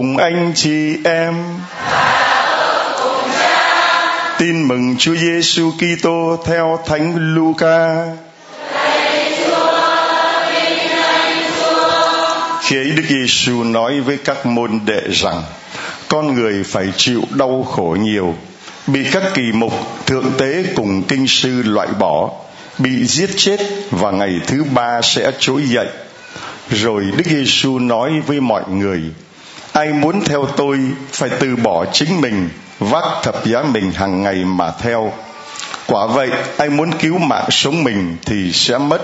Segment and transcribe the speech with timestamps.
[0.00, 1.34] cùng anh chị em
[4.38, 8.06] tin mừng Chúa Giêsu Kitô theo Thánh Luca.
[12.60, 15.42] Khi ấy Đức Giêsu nói với các môn đệ rằng
[16.08, 18.34] con người phải chịu đau khổ nhiều,
[18.86, 19.72] bị các kỳ mục
[20.06, 22.30] thượng tế cùng kinh sư loại bỏ,
[22.78, 25.88] bị giết chết và ngày thứ ba sẽ trỗi dậy.
[26.70, 29.00] Rồi Đức Giêsu nói với mọi người:
[29.80, 30.78] Ai muốn theo tôi
[31.12, 35.12] phải từ bỏ chính mình, vác thập giá mình hàng ngày mà theo.
[35.86, 38.98] Quả vậy, ai muốn cứu mạng sống mình thì sẽ mất.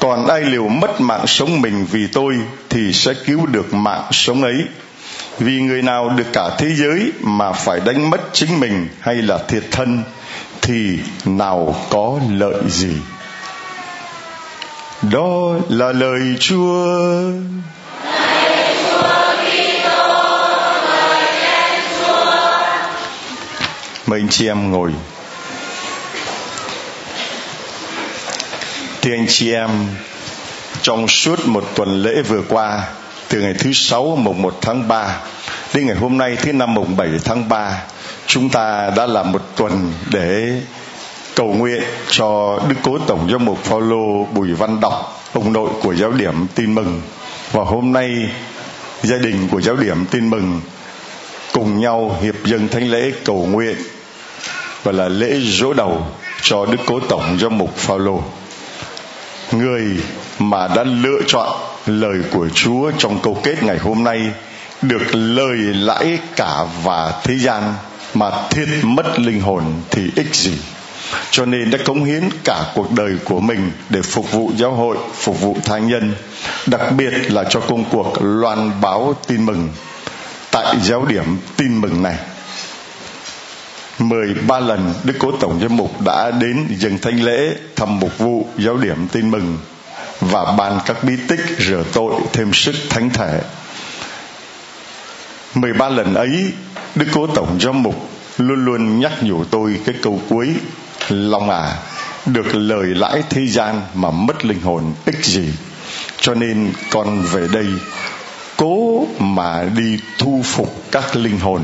[0.00, 2.36] Còn ai liều mất mạng sống mình vì tôi
[2.68, 4.64] thì sẽ cứu được mạng sống ấy.
[5.38, 9.38] Vì người nào được cả thế giới mà phải đánh mất chính mình hay là
[9.48, 10.02] thiệt thân,
[10.62, 12.96] thì nào có lợi gì?
[15.02, 16.86] Đó là lời chúa.
[24.06, 24.92] Mời anh chị em ngồi
[29.02, 29.70] thưa anh chị em
[30.82, 32.82] trong suốt một tuần lễ vừa qua
[33.28, 35.20] từ ngày thứ sáu mùng 1 tháng 3
[35.74, 37.82] đến ngày hôm nay thứ năm mùng 7 tháng 3
[38.26, 40.60] chúng ta đã làm một tuần để
[41.36, 45.94] cầu nguyện cho Đức Cố Tổng giám mục Phaolô Bùi Văn Đọc, ông nội của
[45.94, 47.00] giáo điểm Tin Mừng.
[47.52, 48.10] Và hôm nay
[49.02, 50.60] gia đình của giáo điểm Tin Mừng
[51.52, 53.76] cùng nhau hiệp dân thánh lễ cầu nguyện
[54.82, 56.06] và là lễ dỗ đầu
[56.42, 58.22] cho Đức Cố Tổng giám mục Phaolô.
[59.52, 59.82] Người
[60.38, 61.48] mà đã lựa chọn
[61.86, 64.30] lời của Chúa trong câu kết ngày hôm nay
[64.82, 67.74] được lời lãi cả và thế gian
[68.14, 70.58] mà thiệt mất linh hồn thì ích gì?
[71.30, 74.96] Cho nên đã cống hiến cả cuộc đời của mình để phục vụ giáo hội,
[75.14, 76.14] phục vụ tha nhân,
[76.66, 79.68] đặc biệt là cho công cuộc loan báo tin mừng
[80.50, 82.16] tại giáo điểm tin mừng này.
[83.98, 88.46] 13 lần Đức Cố Tổng Giám mục đã đến dừng thanh lễ thăm mục vụ
[88.58, 89.58] giáo điểm tin mừng
[90.20, 93.40] và ban các bí tích rửa tội thêm sức thánh thể.
[95.54, 96.52] 13 lần ấy,
[96.94, 98.08] Đức Cố Tổng Giám mục
[98.38, 100.54] luôn luôn nhắc nhủ tôi cái câu cuối,
[101.08, 101.76] Long à
[102.26, 105.48] được lời lãi thế gian mà mất linh hồn ích gì?
[106.20, 107.66] Cho nên con về đây,
[108.56, 111.62] cố mà đi thu phục các linh hồn,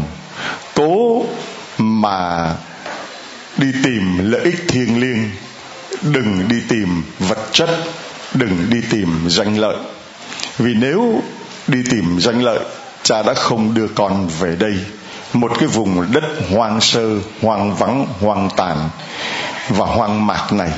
[0.75, 1.25] cố
[1.79, 2.49] mà
[3.57, 5.31] đi tìm lợi ích thiêng liêng,
[6.03, 7.71] đừng đi tìm vật chất,
[8.35, 9.77] đừng đi tìm danh lợi.
[10.59, 11.23] Vì nếu
[11.67, 12.59] đi tìm danh lợi,
[13.03, 14.75] cha đã không đưa con về đây,
[15.33, 18.89] một cái vùng đất hoang sơ, hoang vắng, hoang tàn
[19.69, 20.71] và hoang mạc này.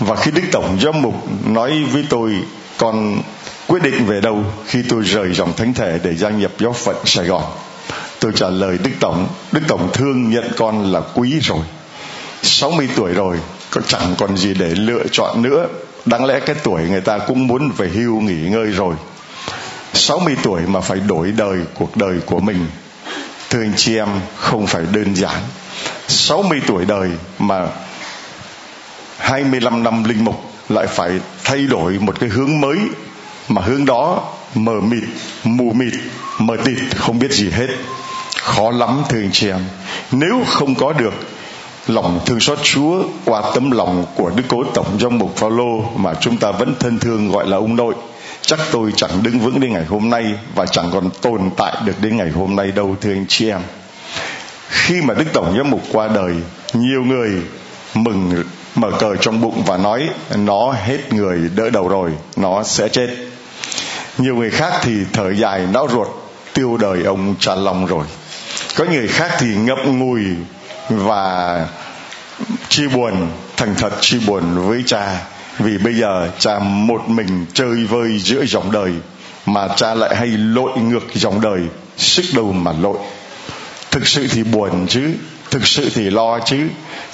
[0.00, 1.14] Và khi đức tổng giám mục
[1.46, 2.34] nói với tôi,
[2.78, 3.22] con
[3.66, 6.96] quyết định về đâu khi tôi rời dòng thánh thể để gia nhập giáo phận
[7.04, 7.44] sài gòn?
[8.20, 11.64] Tôi trả lời đức tổng đức tổng thương nhận con là quý rồi.
[12.42, 13.36] 60 tuổi rồi,
[13.70, 15.66] có chẳng còn gì để lựa chọn nữa.
[16.04, 18.94] Đáng lẽ cái tuổi người ta cũng muốn về hưu nghỉ ngơi rồi.
[19.94, 22.66] 60 tuổi mà phải đổi đời, cuộc đời của mình.
[23.50, 25.40] Thưa anh chị em, không phải đơn giản.
[26.08, 27.66] 60 tuổi đời mà
[29.18, 32.78] 25 năm linh mục lại phải thay đổi một cái hướng mới,
[33.48, 35.04] mà hướng đó mờ mịt,
[35.44, 35.94] mù mịt,
[36.38, 37.66] mờ tịt, không biết gì hết
[38.46, 39.60] khó lắm, thưa anh chị em.
[40.12, 41.14] Nếu không có được
[41.86, 46.14] lòng thương xót Chúa qua tấm lòng của Đức Cố Tổng giám mục Phaolô mà
[46.14, 47.94] chúng ta vẫn thân thương gọi là ông nội,
[48.40, 52.00] chắc tôi chẳng đứng vững đến ngày hôm nay và chẳng còn tồn tại được
[52.00, 53.60] đến ngày hôm nay đâu, thưa anh chị em.
[54.68, 56.34] Khi mà Đức Tổng giám mục qua đời,
[56.72, 57.30] nhiều người
[57.94, 58.44] mừng
[58.74, 63.08] mở cờ trong bụng và nói, nó hết người, đỡ đầu rồi, nó sẽ chết.
[64.18, 66.08] Nhiều người khác thì thở dài, não ruột,
[66.54, 68.04] tiêu đời ông cha long rồi
[68.76, 70.24] có người khác thì ngậm ngùi
[70.88, 71.66] và
[72.68, 75.20] chia buồn, thành thật chia buồn với cha.
[75.58, 78.92] Vì bây giờ cha một mình chơi vơi giữa dòng đời,
[79.46, 81.60] mà cha lại hay lội ngược dòng đời,
[81.96, 82.98] sức đâu mà lội.
[83.90, 85.14] Thực sự thì buồn chứ,
[85.50, 86.58] thực sự thì lo chứ,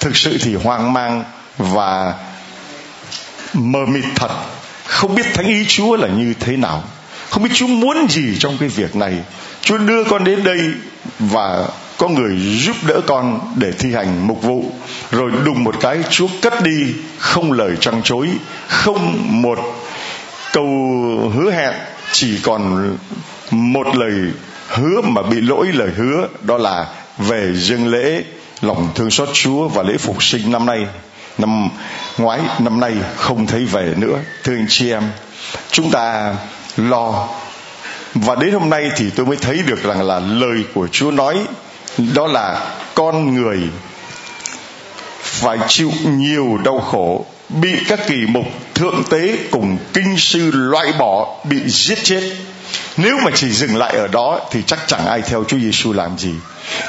[0.00, 1.24] thực sự thì hoang mang
[1.58, 2.14] và
[3.54, 4.30] mờ mịt thật.
[4.86, 6.82] Không biết thánh ý chúa là như thế nào.
[7.30, 9.14] Không biết chúa muốn gì trong cái việc này
[9.62, 10.70] chúa đưa con đến đây
[11.18, 11.68] và
[11.98, 14.72] có người giúp đỡ con để thi hành mục vụ.
[15.10, 18.28] Rồi đùng một cái, chúa cất đi, không lời trăng chối,
[18.68, 19.58] không một
[20.52, 20.66] câu
[21.34, 21.74] hứa hẹn,
[22.12, 22.90] chỉ còn
[23.50, 24.12] một lời
[24.68, 25.66] hứa mà bị lỗi.
[25.72, 26.86] Lời hứa đó là
[27.18, 28.24] về dâng lễ,
[28.60, 30.86] lòng thương xót chúa và lễ phục sinh năm nay.
[31.38, 31.68] Năm
[32.18, 34.18] ngoái, năm nay không thấy về nữa.
[34.44, 35.02] Thưa anh chị em,
[35.70, 36.34] chúng ta
[36.76, 37.28] lo
[38.14, 41.38] và đến hôm nay thì tôi mới thấy được rằng là lời của Chúa nói,
[42.14, 43.58] đó là con người
[45.22, 50.92] phải chịu nhiều đau khổ, bị các kỳ mục thượng tế cùng kinh sư loại
[50.98, 52.22] bỏ, bị giết chết.
[52.96, 56.18] Nếu mà chỉ dừng lại ở đó thì chắc chẳng ai theo Chúa Giêsu làm
[56.18, 56.32] gì.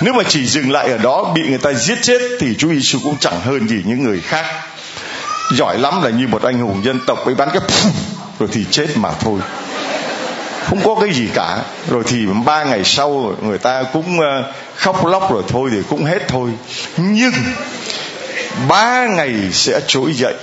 [0.02, 3.00] Nếu mà chỉ dừng lại ở đó bị người ta giết chết thì Chúa Giêsu
[3.04, 4.46] cũng chẳng hơn gì những người khác.
[5.52, 7.62] Giỏi lắm là như một anh hùng dân tộc ấy bắn cái
[8.40, 9.40] rồi thì chết mà thôi
[10.74, 11.58] không có cái gì cả.
[11.90, 16.06] Rồi thì ba ngày sau người ta cũng ờ, khóc lóc rồi thôi thì cũng
[16.06, 16.50] hết thôi.
[16.98, 17.34] Nhưng
[18.68, 20.34] ba ngày sẽ trỗi dậy.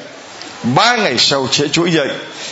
[0.62, 2.08] Ba ngày sau sẽ trỗi dậy.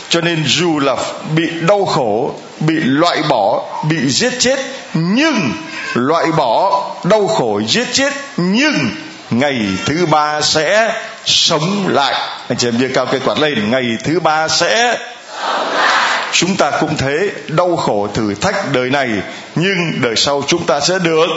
[0.09, 0.95] Cho nên dù là
[1.35, 4.59] bị đau khổ, bị loại bỏ, bị giết chết,
[4.93, 5.51] nhưng
[5.93, 8.89] loại bỏ đau khổ, giết chết, nhưng
[9.29, 10.95] ngày thứ ba sẽ
[11.25, 12.13] sống lại.
[12.47, 14.97] Anh chị em đưa cao cái quạt lên, ngày thứ ba sẽ
[16.39, 19.09] chúng ta cũng thế đau khổ thử thách đời này,
[19.55, 21.27] nhưng đời sau chúng ta sẽ được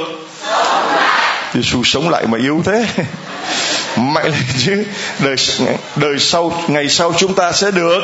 [1.54, 2.86] Giêsu sống lại mà yếu thế.
[3.96, 4.84] Mạnh lên chứ.
[5.18, 5.36] Đời
[5.96, 8.00] đời sau, ngày sau chúng ta sẽ được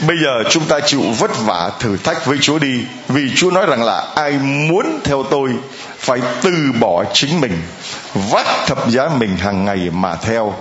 [0.00, 3.66] bây giờ chúng ta chịu vất vả thử thách với Chúa đi, vì Chúa nói
[3.66, 5.50] rằng là ai muốn theo tôi
[5.98, 7.62] phải từ bỏ chính mình
[8.14, 10.54] vác thập giá mình hàng ngày mà theo.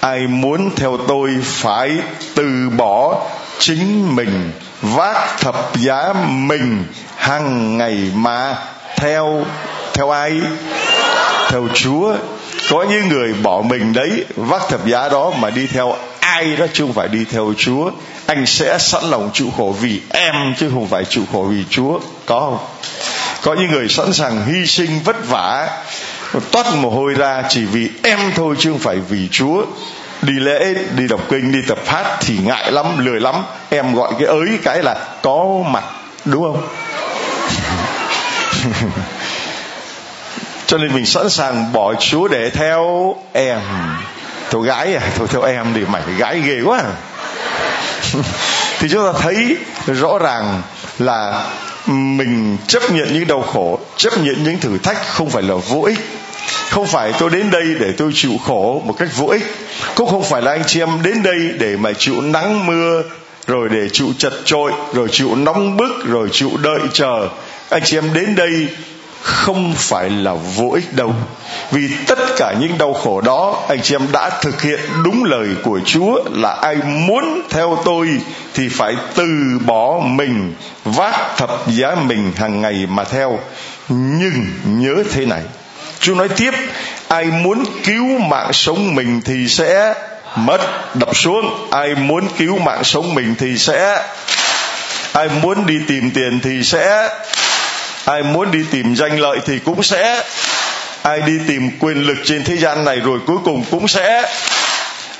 [0.00, 1.98] Ai muốn theo tôi phải
[2.34, 3.22] từ bỏ
[3.62, 4.50] chính mình,
[4.82, 6.84] vác thập giá mình
[7.16, 8.56] hàng ngày mà
[8.96, 9.44] theo
[9.94, 10.40] theo ai?
[11.50, 12.16] Theo chúa.
[12.70, 16.66] Có những người bỏ mình đấy, vác thập giá đó mà đi theo ai đó
[16.72, 17.90] chứ không phải đi theo chúa.
[18.26, 22.00] Anh sẽ sẵn lòng chịu khổ vì em chứ không phải chịu khổ vì chúa.
[22.26, 22.58] Có không?
[23.42, 25.68] Có những người sẵn sàng hy sinh vất vả,
[26.50, 29.64] toát mồ hôi ra chỉ vì em thôi chứ không phải vì chúa
[30.22, 33.34] đi lễ, đi đọc kinh, đi tập phát thì ngại lắm, lười lắm.
[33.70, 35.84] Em gọi cái ới cái là có mặt,
[36.24, 36.68] đúng không?
[40.66, 43.60] Cho nên mình sẵn sàng bỏ chúa để theo em.
[44.50, 46.78] Thôi gái à thôi theo em đi, mày gái ghê quá.
[46.78, 46.92] À.
[48.78, 50.62] thì chúng ta thấy rõ ràng
[50.98, 51.46] là
[51.86, 55.82] mình chấp nhận những đau khổ, chấp nhận những thử thách không phải là vô
[55.82, 55.98] ích
[56.70, 59.42] không phải tôi đến đây để tôi chịu khổ một cách vô ích,
[59.94, 63.02] cũng không phải là anh chị em đến đây để mà chịu nắng mưa,
[63.46, 67.28] rồi để chịu chật trội rồi chịu nóng bức, rồi chịu đợi chờ.
[67.70, 68.68] Anh chị em đến đây
[69.22, 71.14] không phải là vô ích đâu.
[71.70, 75.48] Vì tất cả những đau khổ đó, anh chị em đã thực hiện đúng lời
[75.62, 78.08] của chúa là ai muốn theo tôi
[78.54, 80.54] thì phải từ bỏ mình,
[80.84, 83.38] vác thập giá mình hàng ngày mà theo.
[83.88, 85.42] Nhưng nhớ thế này
[86.02, 86.54] chúa nói tiếp,
[87.08, 89.94] ai muốn cứu mạng sống mình thì sẽ
[90.36, 90.60] mất
[90.94, 91.68] đập xuống.
[91.70, 94.02] Ai muốn cứu mạng sống mình thì sẽ,
[95.12, 97.08] ai muốn đi tìm tiền thì sẽ,
[98.04, 100.22] ai muốn đi tìm danh lợi thì cũng sẽ,
[101.02, 104.32] ai đi tìm quyền lực trên thế gian này rồi cuối cùng cũng sẽ,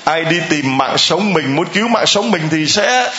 [0.03, 3.11] ai đi tìm mạng sống mình, muốn cứu mạng sống mình thì sẽ.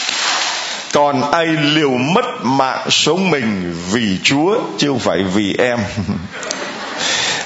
[0.93, 5.79] Còn ai liều mất mạng sống mình vì chúa chứ không phải vì em.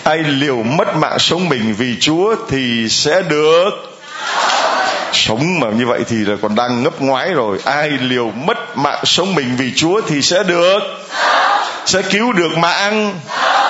[0.09, 3.71] ai liều mất mạng sống mình vì chúa thì sẽ được
[5.13, 5.61] sống.
[5.61, 7.59] Mà như vậy thì là còn đang ngấp ngoái rồi.
[7.65, 10.79] Ai liều mất mạng sống mình vì chúa thì sẽ được,
[11.87, 13.15] sẽ cứu được mạng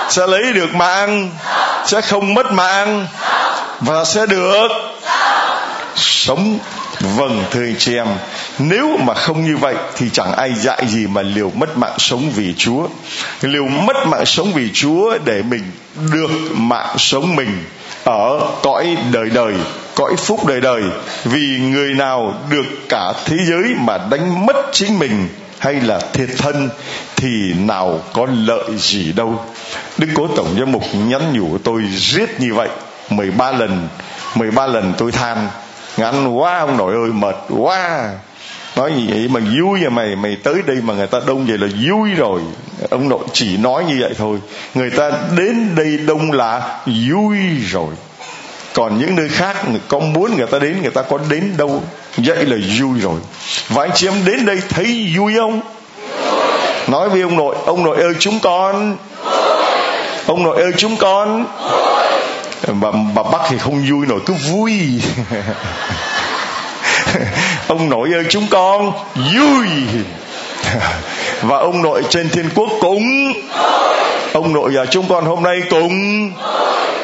[0.09, 1.31] sẽ lấy được mạng
[1.87, 3.07] sẽ không mất mạng
[3.81, 4.69] và sẽ được
[5.97, 6.59] sống
[7.01, 8.07] vâng thưa anh chị em,
[8.59, 12.31] nếu mà không như vậy thì chẳng ai dạy gì mà liều mất mạng sống
[12.31, 12.89] vì chúa.
[13.43, 15.63] Liều mất mạng sống vì chúa để mình
[16.13, 17.65] được mạng sống mình
[18.05, 19.55] ở cõi đời đời,
[19.95, 20.83] cõi phúc đời đời.
[21.25, 25.29] Vì người nào được cả thế giới mà đánh mất chính mình
[25.59, 26.69] hay là thiệt thân
[27.17, 29.45] thì nào có lợi gì đâu.
[29.99, 32.69] Đức cố tổng giám mục nhắn nhủ tôi giết như vậy
[33.11, 33.89] 13 lần
[34.35, 35.49] 13 lần tôi than
[35.99, 38.11] ngạnh quá, ông nội ơi, mệt quá.
[38.77, 41.59] Nói như vậy mà vui vậy mày mày tới đây mà người ta đông vậy
[41.59, 42.41] là vui rồi.
[42.91, 44.39] Ông nội chỉ nói như vậy thôi.
[44.75, 47.37] Người ta đến đây đông là vui
[47.71, 47.95] rồi.
[48.75, 51.83] Còn những nơi khác, người có muốn người ta đến, người ta có đến đâu,
[52.17, 53.21] vậy là vui rồi.
[53.69, 55.61] Và anh chị em đến đây thấy vui không?
[56.89, 58.97] Nói với ông nội ông nội ơi, chúng con.
[60.27, 61.47] Ông nội ơi, chúng con
[62.67, 64.73] bà, bà bắt thì không vui nổi cứ vui.
[67.69, 69.69] Ông nội ơi chúng con vui.
[71.43, 73.33] Và ông nội trên thiên quốc cũng
[74.33, 75.93] ông nội và chúng con hôm nay cũng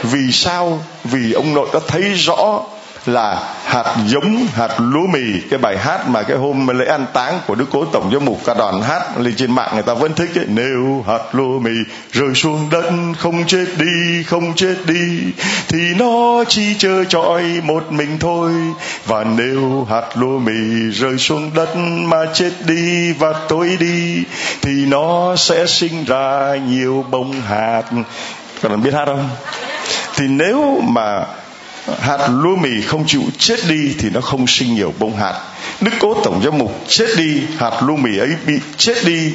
[0.02, 0.80] vì sao?
[1.04, 2.60] Vì ông nội đã thấy rõ
[3.08, 5.40] là hạt giống, hạt lúa mì.
[5.50, 8.40] Cái bài hát mà cái hôm lễ an táng của đức cố tổng giám mục
[8.44, 10.46] ca đoàn hát lên trên mạng người ta vẫn thích ấy.
[10.48, 11.70] nếu hạt lúa mì
[12.12, 12.84] rơi xuống đất,
[13.18, 15.20] không chết đi, không chết đi,
[15.68, 18.50] thì nó chỉ chờ trọi một mình thôi.
[19.06, 24.22] Và nếu hạt lúa mì rơi xuống đất mà chết đi và tối đi,
[24.62, 27.82] thì nó sẽ sinh ra nhiều bông hạt.
[28.62, 29.28] Các bạn biết hát không?
[30.16, 31.24] Thì nếu mà
[32.00, 35.34] hạt lúa mì không chịu chết đi thì nó không sinh nhiều bông hạt.
[35.80, 39.32] Đức cố tổng giám mục chết đi, hạt lúa mì ấy bị chết đi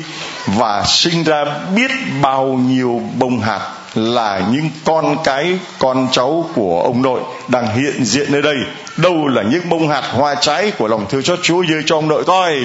[0.48, 1.92] và sinh ra biết
[2.22, 3.60] bao nhiêu bông hạt
[3.96, 8.58] là những con cái, con cháu của ông nội đang hiện diện nơi đây.
[8.98, 12.08] Đâu là những bông hạt hoa trái của lòng thương xót Chúa giơ cho ông
[12.08, 12.56] nội coi.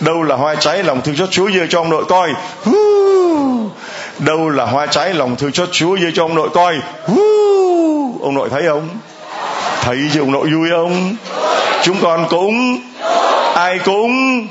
[0.00, 2.28] Đâu là hoa trái lòng thương xót Chúa giơ cho ông nội coi
[4.20, 6.78] đâu là hoa trái lòng thương cho Chúa giơ cho ông nội coi.
[8.22, 8.88] Ông nội thấy không?
[9.82, 11.16] Thấy chứ ông nội vui không?
[11.82, 12.78] Chúng con cũng
[13.54, 14.46] ai cũng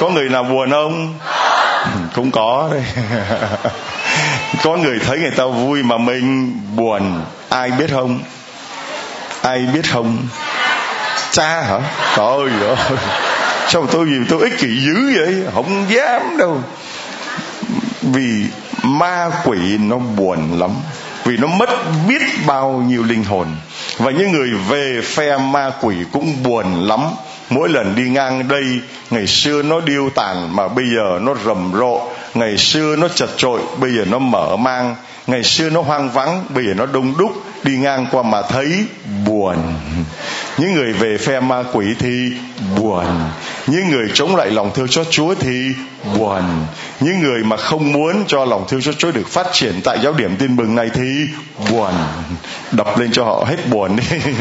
[0.00, 1.14] có người nào buồn không?
[2.14, 2.82] Cũng có đấy.
[4.62, 8.20] Có người thấy người ta vui mà mình buồn, ai biết không?
[9.42, 10.18] Ai biết không?
[11.30, 11.78] Cha hả?
[12.16, 12.76] Trời ơi.
[13.68, 15.34] Sao tôi gì tôi ích kỷ dữ vậy?
[15.54, 16.60] Không dám đâu.
[18.02, 18.44] Vì
[18.86, 20.70] ma quỷ nó buồn lắm,
[21.24, 21.68] vì nó mất
[22.08, 23.46] biết bao nhiêu linh hồn.
[23.98, 27.00] Và những người về phe ma quỷ cũng buồn lắm.
[27.50, 31.72] Mỗi lần đi ngang đây, ngày xưa nó điêu tàn mà bây giờ nó rầm
[31.74, 32.00] rộ.
[32.34, 34.96] Ngày xưa nó chật trội bây giờ nó mở mang.
[35.26, 38.84] Ngày xưa nó hoang vắng, bây giờ nó đông đúc, đi ngang qua mà thấy
[39.26, 39.56] buồn
[40.58, 42.32] những người về phe ma quỷ thì
[42.76, 43.04] buồn.
[43.66, 45.72] Những người chống lại lòng thương xót Chúa thì
[46.18, 46.42] buồn.
[47.00, 50.12] Những người mà không muốn cho lòng thương xót Chúa được phát triển tại giáo
[50.12, 51.26] điểm tin mừng này thì
[51.70, 51.92] buồn.
[52.72, 54.16] Đập lên cho họ hết buồn đi.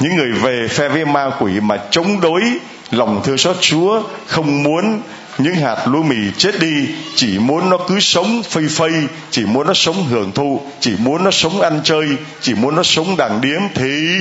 [0.00, 2.42] Những người về phe với ma quỷ mà chống đối
[2.90, 5.00] lòng thương xót Chúa, không muốn
[5.38, 8.92] những hạt lúa mì chết đi, chỉ muốn nó cứ sống phây phây,
[9.30, 12.08] chỉ muốn nó sống hưởng thụ, chỉ muốn nó sống ăn chơi,
[12.40, 14.20] chỉ muốn nó sống đàng điếm thì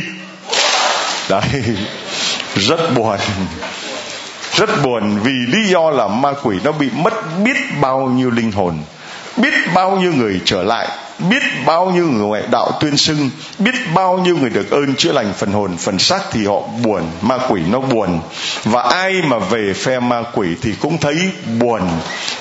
[1.29, 1.63] đấy.
[2.55, 3.17] Rất buồn.
[4.55, 8.51] Rất buồn vì lý do là ma quỷ nó bị mất biết bao nhiêu linh
[8.51, 8.77] hồn,
[9.37, 10.87] biết bao nhiêu người trở lại,
[11.29, 13.29] biết bao nhiêu người ngoại đạo tuyên xưng,
[13.59, 17.03] biết bao nhiêu người được ơn chữa lành phần hồn, phần xác thì họ buồn,
[17.21, 18.19] ma quỷ nó buồn.
[18.63, 21.15] Và ai mà về phe ma quỷ thì cũng thấy
[21.59, 21.81] buồn,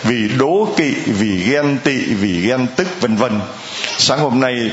[0.03, 3.41] vì đố kỵ, vì ghen tị, vì ghen tức, vân vân.
[3.99, 4.71] Sáng hôm nay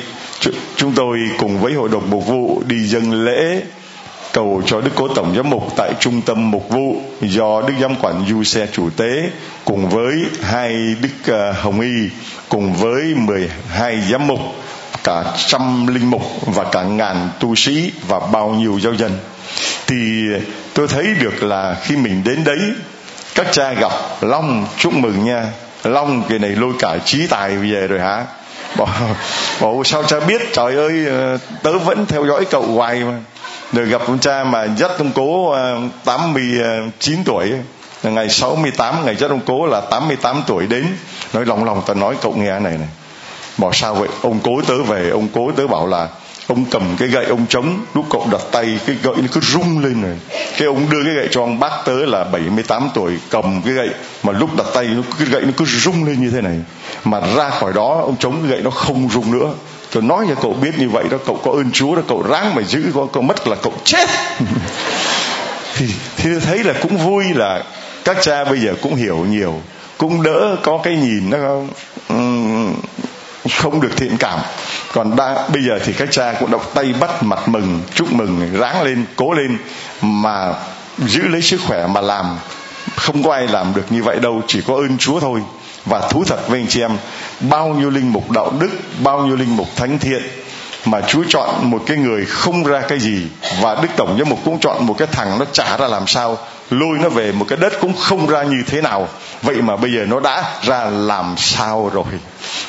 [0.76, 3.62] chúng tôi cùng với hội đồng mục vụ đi dâng lễ
[4.38, 7.96] cầu cho Đức Cố Tổng Giám mục tại trung tâm mục vụ do Đức Giám
[8.02, 9.30] quản Du Xe chủ tế
[9.66, 12.10] cùng với hai Đức ờ, Hồng Y,
[12.50, 14.40] cùng với 12 giám mục,
[15.04, 19.12] cả trăm linh mục và cả ngàn tu sĩ và bao nhiêu giáo dân.
[19.88, 20.24] Thì
[20.74, 22.60] tôi thấy được là khi mình đến đấy,
[23.36, 23.92] các cha gặp,
[24.22, 25.46] long, chúc mừng nha.
[25.84, 28.26] Long, cái này lôi cả trí tài về rồi hả?
[28.76, 28.88] Bảo,
[29.62, 33.20] bảo sao cha biết trời ơi ờ, tớ vẫn theo dõi cậu hoài mà.
[33.72, 37.52] Được gặp ông cha mà dắt ông cố ờ, 89 tuổi.
[38.04, 40.86] Ngày 68 ngày dắt ông cố là 88 tuổi đến.
[41.34, 42.88] Nói lòng lòng ta nói cậu nghe này này.
[43.58, 44.10] Bảo sao vậy?
[44.22, 46.08] Ông cố tớ về ông cố tớ bảo là
[46.48, 49.80] ông cầm cái gậy ông trống lúc cậu đặt tay, cái gậy nó cứ rung
[49.80, 50.16] lên rồi
[50.58, 53.90] cái ông đưa cái gậy cho ông, bác tớ là 78 tuổi, cầm cái gậy,
[54.24, 56.60] mà lúc đặt tay, nó cái gậy nó cứ rung lên như thế này.
[57.04, 59.54] Mà ra khỏi đó, ông trống cái gậy nó không rung nữa.
[59.92, 62.56] Tôi nói cho cậu biết như vậy đó, cậu có ơn chúa đó, cậu ráng
[62.56, 64.10] mà giữ, có cậu mất là cậu chết.
[65.76, 65.86] Thì
[66.18, 67.64] thì tôi thấy là cũng vui là
[68.04, 69.62] các cha bây giờ cũng hiểu nhiều,
[69.98, 71.38] cũng đỡ có cái nhìn nó
[72.10, 72.16] ừ,
[73.62, 74.40] không được thiện cảm.
[74.94, 78.50] Còn đã, bây giờ thì các cha cũng động tay bắt mặt mừng chúc mừng
[78.60, 79.58] ráng lên cố lên
[80.02, 80.54] mà
[80.98, 82.38] giữ lấy sức khỏe mà làm.
[82.96, 85.42] Không có ai làm được như vậy đâu chỉ có ơn chúa thôi.
[85.86, 86.98] Và thú thật với anh chị em
[87.40, 88.70] bao nhiêu linh mục đạo đức
[89.04, 90.22] bao nhiêu linh mục thánh thiện
[90.86, 93.28] mà Chúa chọn một cái người không ra cái gì
[93.62, 96.38] và Đức Tổng giám mục cũng chọn một cái thằng nó trả ra làm sao
[96.70, 99.08] lôi nó về một cái đất cũng không ra như thế nào.
[99.42, 102.06] Vậy mà bây giờ nó đã ra làm sao rồi?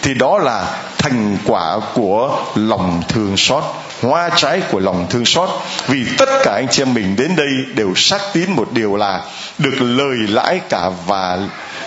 [0.02, 3.64] Thì đó là thành quả của lòng thương xót,
[4.02, 5.48] hoa trái của lòng thương xót.
[5.86, 9.20] Vì tất cả anh chị em mình đến đây đều xác tín một điều là
[9.58, 11.38] được lời lãi cả và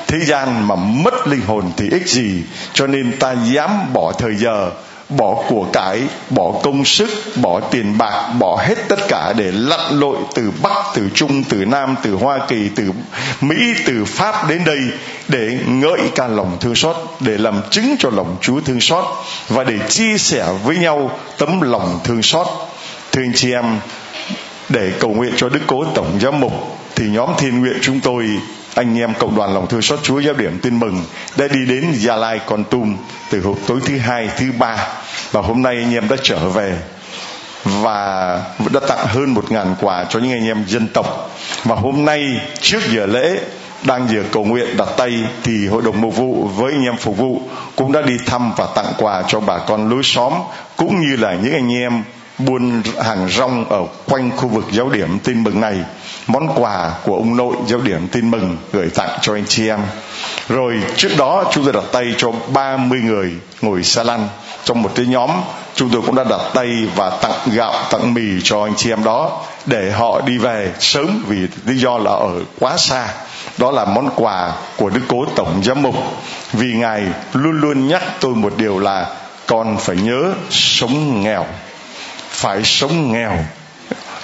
[0.07, 2.43] thế gian mà mất linh hồn thì ích gì?
[2.73, 4.71] Cho nên ta dám bỏ thời giờ
[5.17, 7.09] bỏ của cải, bỏ công sức,
[7.41, 11.65] bỏ tiền bạc, bỏ hết tất cả để lặn lội từ bắc, từ trung, từ
[11.65, 12.91] nam, từ hoa kỳ, từ
[13.41, 14.79] mỹ, từ pháp đến đây
[15.27, 19.05] để ngợi ca lòng thương xót, để làm chứng cho lòng Chúa thương xót
[19.49, 22.47] và để chia sẻ với nhau tấm lòng thương xót.
[23.11, 23.79] Thưa anh chị em,
[24.69, 26.53] để cầu nguyện cho đức cố tổng giám mục,
[26.95, 28.25] thì nhóm thiên nguyện chúng tôi
[28.75, 31.03] anh em cộng đoàn lòng thương xót Chúa giáo điểm tin mừng
[31.37, 32.97] đã đi đến Gia Lai Con Tum
[33.29, 34.87] từ hôm, tối thứ hai, thứ ba.
[35.31, 36.77] Và hôm nay anh em đã trở về
[37.63, 38.39] và
[38.73, 41.31] đã tặng hơn một ngàn quà cho những anh em dân tộc.
[41.63, 43.39] Và hôm nay, trước giờ lễ,
[43.83, 47.17] đang giờ cầu nguyện đặt tay thì hội đồng mục vụ với anh em phục
[47.17, 47.41] vụ
[47.75, 50.33] cũng đã đi thăm và tặng quà cho bà con lối xóm
[50.75, 52.03] cũng như là những anh em
[52.37, 55.75] buôn hàng rong ở quanh khu vực giáo điểm tin mừng này
[56.31, 59.79] món quà của ông nội giáo điểm tin mừng gửi tặng cho anh chị em.
[60.49, 64.27] Rồi trước đó, chúng tôi đặt tay cho 30 người ngồi xa lăn.
[64.63, 65.29] Trong một cái nhóm,
[65.75, 69.03] chúng tôi cũng đã đặt tay và tặng gạo, tặng mì cho anh chị em
[69.03, 73.07] đó để họ đi về sớm vì lý do là ở quá xa.
[73.57, 75.95] Đó là món quà của đức cố tổng giám mục.
[76.53, 79.07] Vì ngài luôn luôn nhắc tôi một điều là
[79.47, 81.45] con phải nhớ sống nghèo.
[82.29, 83.37] Phải sống nghèo.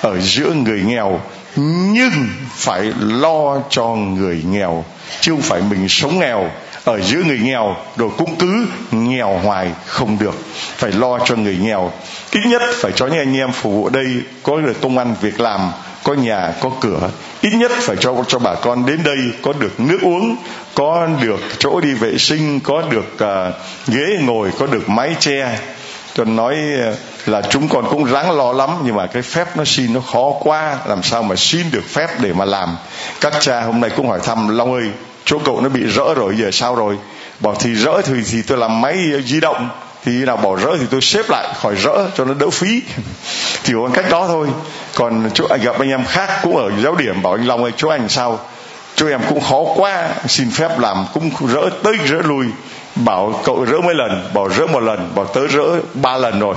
[0.01, 1.19] Ở giữa người nghèo
[1.65, 4.85] nhưng phải lo cho người nghèo
[5.21, 6.49] chứ không phải mình sống nghèo.
[6.83, 10.35] Ở giữa người nghèo rồi cũng cứ nghèo hoài không được.
[10.77, 11.91] Phải lo cho người nghèo.
[12.31, 14.07] Ít nhất phải cho những anh em phục vụ đây
[14.43, 15.71] có được công ăn việc làm
[16.03, 17.09] có nhà có cửa.
[17.41, 20.35] Ít nhất phải cho cho bà con đến đây có được nước uống
[20.75, 23.53] có được chỗ đi vệ sinh có được uh,
[23.87, 25.59] ghế ngồi có được mái che
[26.17, 26.95] cho nói ờ,
[27.25, 30.31] là chúng con cũng ráng lo lắm, nhưng mà cái phép nó xin nó khó
[30.39, 32.77] quá, làm sao mà xin được phép để mà làm.
[33.21, 34.89] Các cha hôm nay cũng hỏi thăm, long ơi,
[35.25, 36.97] chỗ cậu nó bị rỡ rồi, giờ sao rồi?
[37.39, 39.69] Bảo, thì rỡ thì thì tôi làm máy ờ, di động,
[40.05, 42.81] thì nào bỏ rỡ thì tôi xếp lại, khỏi rỡ cho nó đỡ phí.
[43.63, 44.47] Chỉ có cách đó thôi.
[44.95, 47.71] Còn chỗ anh gặp anh em khác cũng ở giáo điểm, bảo anh, long ơi,
[47.77, 48.39] chỗ anh sao?
[48.95, 52.45] Chỗ em cũng khó quá, xin phép làm, cũng rỡ tới rỡ lui
[53.05, 56.55] bảo cậu rỡ mấy lần, bảo rỡ một lần, bảo tới rỡ ba lần rồi.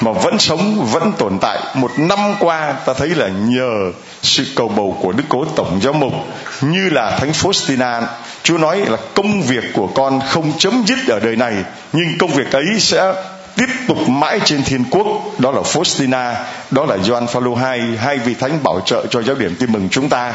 [0.00, 1.58] Mà vẫn sống, vẫn tồn tại.
[1.74, 5.92] Một năm qua, ta thấy là nhờ sự cầu bầu của đức cố tổng giáo
[5.92, 6.12] mục,
[6.60, 8.02] như là thánh Faustina,
[8.42, 11.54] Chúa nói là công việc của con không chấm dứt ở đời này,
[11.92, 13.14] nhưng công việc ấy sẽ
[13.56, 15.06] tiếp tục mãi trên thiên quốc.
[15.38, 16.34] Đó là Faustina,
[16.70, 19.88] đó là Gioan Phaolô II hai vị thánh bảo trợ cho giáo điểm tin mừng
[19.90, 20.32] chúng ta.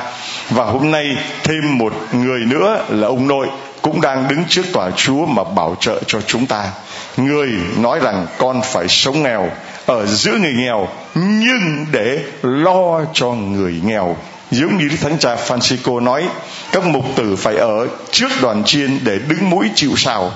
[0.50, 3.48] Và hôm nay thêm một người nữa là ông nội
[3.81, 6.71] cũng đang đứng trước tòa Chúa mà bảo trợ cho chúng ta.
[7.17, 9.49] Người nói rằng con phải sống nghèo,
[9.85, 14.17] ở giữa người nghèo, nhưng để lo cho người nghèo.
[14.51, 16.29] Giống như Đức Thánh Cha Francisco nói,
[16.71, 20.31] các mục tử phải ở trước đoàn chiên để đứng mũi chịu sào,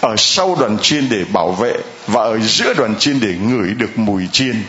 [0.00, 1.74] ở sau đoàn chiên để bảo vệ,
[2.06, 4.62] và ở giữa đoàn chiên để ngửi được mùi chiên.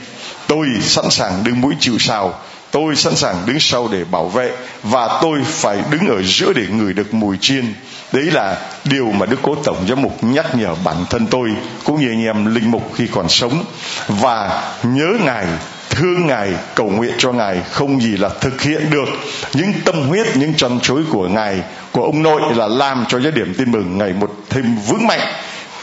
[0.47, 2.33] Tôi sẵn sàng đứng mũi chịu sào
[2.71, 4.51] tôi sẵn sàng đứng sau để bảo vệ
[4.83, 7.73] và tôi phải đứng ở giữa để ngửi được mùi chiên.
[8.11, 11.49] Đấy là điều mà đức cố tổng giám mục nhắc nhở bản thân tôi
[11.83, 13.63] cũng như anh em linh mục khi còn sống.
[14.07, 15.45] Và nhớ ngài,
[15.89, 19.05] thương ngài, cầu nguyện cho ngài không gì là thực hiện được.
[19.53, 23.31] Những tâm huyết, những trăn chối của ngài, của ông nội là làm cho giáo
[23.31, 25.33] điểm tin mừng ngày một thêm vững mạnh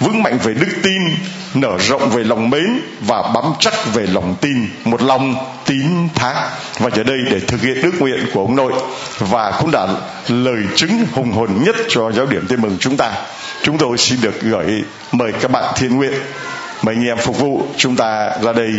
[0.04, 1.02] vững mạnh về đức tin,
[1.54, 4.68] nở rộng về lòng mến và bám chắc về lòng tin.
[4.84, 5.34] Một lòng
[5.66, 6.50] tín thác.
[6.78, 8.72] Và giờ đây để thực hiện ước nguyện của ông nội
[9.18, 9.86] và cũng đã
[10.28, 13.12] lời chứng hùng hồn nhất cho giáo điểm tin mừng chúng ta,
[13.62, 16.12] chúng tôi xin được gửi mời các bạn thiên nguyện,
[16.82, 18.72] mời anh em phục vụ chúng ta ra đây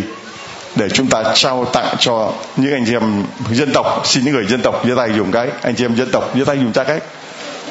[0.75, 4.01] để chúng ta trao tặng cho những anh chị em dân tộc.
[4.05, 6.45] Xin những người dân tộc giơ tay dùng cái, anh chị em dân tộc giơ
[6.45, 6.99] tay dùng tay cái.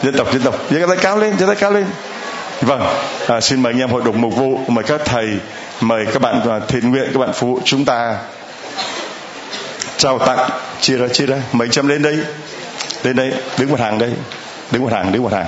[0.03, 1.85] Dân tộc dân tộc, giơ tay cao lên, giơ tay cao lên
[2.62, 2.83] vâng.
[3.29, 5.29] À, xin mời anh em hội đồng mục vụ mời các thầy
[5.81, 8.16] mời các bạn à, thiện nguyện các bạn phục vụ chúng ta.
[9.96, 11.37] Trao tặng chia ra chia ra.
[11.53, 12.18] Mấy trăm lên đây.
[13.03, 13.33] Lên đây.
[13.59, 14.11] Đứng một hàng đây.
[14.70, 15.46] Đứng một hàng đứng một hàng.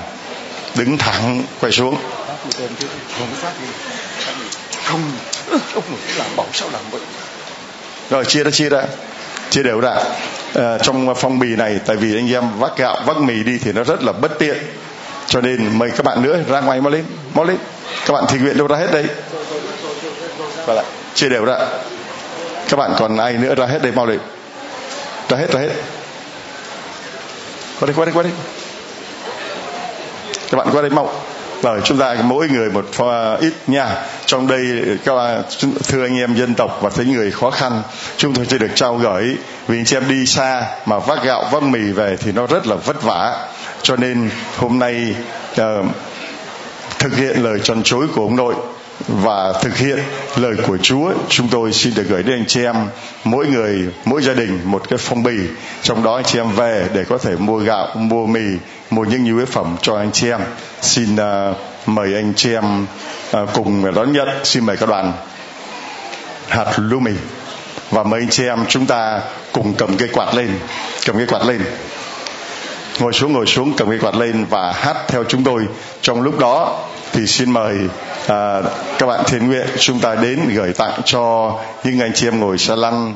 [0.75, 1.97] Đứng thẳng quay xuống.
[4.85, 5.03] Không.
[5.75, 5.85] Ông
[6.19, 7.01] làm bảo sao làm vậy?
[8.11, 8.83] Rồi chia ra chia ra.
[9.51, 9.95] Chia đều ra.
[10.55, 13.73] À, trong phong bì này tại vì anh em vác gạo vác mì đi thì
[13.73, 14.57] nó rất là bất tiện
[15.27, 17.57] cho nên mời các bạn nữa ra ngoài mau lên mau lên
[18.07, 19.05] các bạn tình nguyện đâu ra hết đây
[20.67, 20.85] và vâng lại
[21.15, 21.59] chia đều ra.
[22.69, 24.19] Các bạn còn ai nữa ra hết đây mau lên
[25.29, 25.69] ra hết ra hết.
[27.81, 28.33] Qua đây qua đây qua đây.
[30.51, 31.13] Các bạn qua đây mau.
[31.63, 33.89] Rồi chúng ta mỗi người một pha ít nha.
[34.27, 34.67] Trong đây
[35.05, 35.43] các bạn,
[35.89, 37.83] thưa anh em dân tộc và thấy người khó khăn,
[38.17, 39.37] chúng tôi sẽ được trao gửi.
[39.69, 42.67] Vì anh chị em đi xa mà vác gạo, vác mì về thì nó rất
[42.67, 43.47] là vất vả
[43.85, 45.15] cho nên hôm nay
[45.61, 45.87] uh,
[46.99, 48.55] thực hiện lời tròn chối của ông nội
[49.09, 49.99] và thực hiện
[50.37, 52.77] lời của Chúa chúng tôi xin được gửi đến anh chị em
[53.25, 55.37] mỗi người mỗi gia đình một cái phong bì.
[55.83, 58.45] Trong đó anh chị em về để có thể mua gạo mua mì
[58.91, 60.41] mua những nhu yếu phẩm cho anh chị em.
[60.81, 62.87] Xin uh, mời anh chị em
[63.37, 64.29] uh, cùng đón nhận.
[64.45, 65.13] Xin mời các đoàn
[66.49, 67.13] hạt lúa mì
[67.91, 69.21] và mời anh chị em chúng ta
[69.53, 70.51] cùng cầm cây quạt lên
[71.07, 71.61] cầm cây quạt lên
[72.99, 75.67] ngồi xuống ngồi xuống cầm cái quạt lên và hát theo chúng tôi.
[76.01, 76.79] Trong lúc đó
[77.13, 77.79] thì xin mời
[78.27, 78.61] à,
[78.99, 81.53] các bạn thiện nguyện chúng ta đến gửi tặng cho
[81.85, 83.15] những anh chị em ngồi xa lăn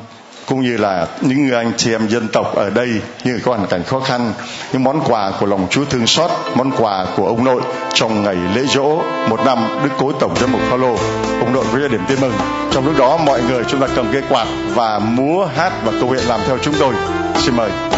[0.49, 2.89] cũng như là những người anh chị em dân tộc ở đây
[3.23, 4.33] những có hoàn cảnh khó khăn
[4.73, 7.61] những món quà của lòng Chúa thương xót món quà của ông nội
[7.93, 10.97] trong ngày lễ dỗ một năm Đức Cố Tổng giám mục Phaolô.
[11.39, 12.33] Ông nội với gia điểm tin mừng.
[12.71, 16.07] Trong lúc đó mọi người chúng ta cầm cái quạt và múa hát và cầu
[16.07, 16.93] nguyện làm theo chúng tôi.
[17.37, 17.88] Xin mời.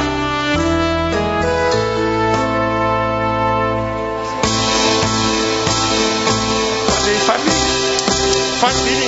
[8.61, 9.07] Phát đi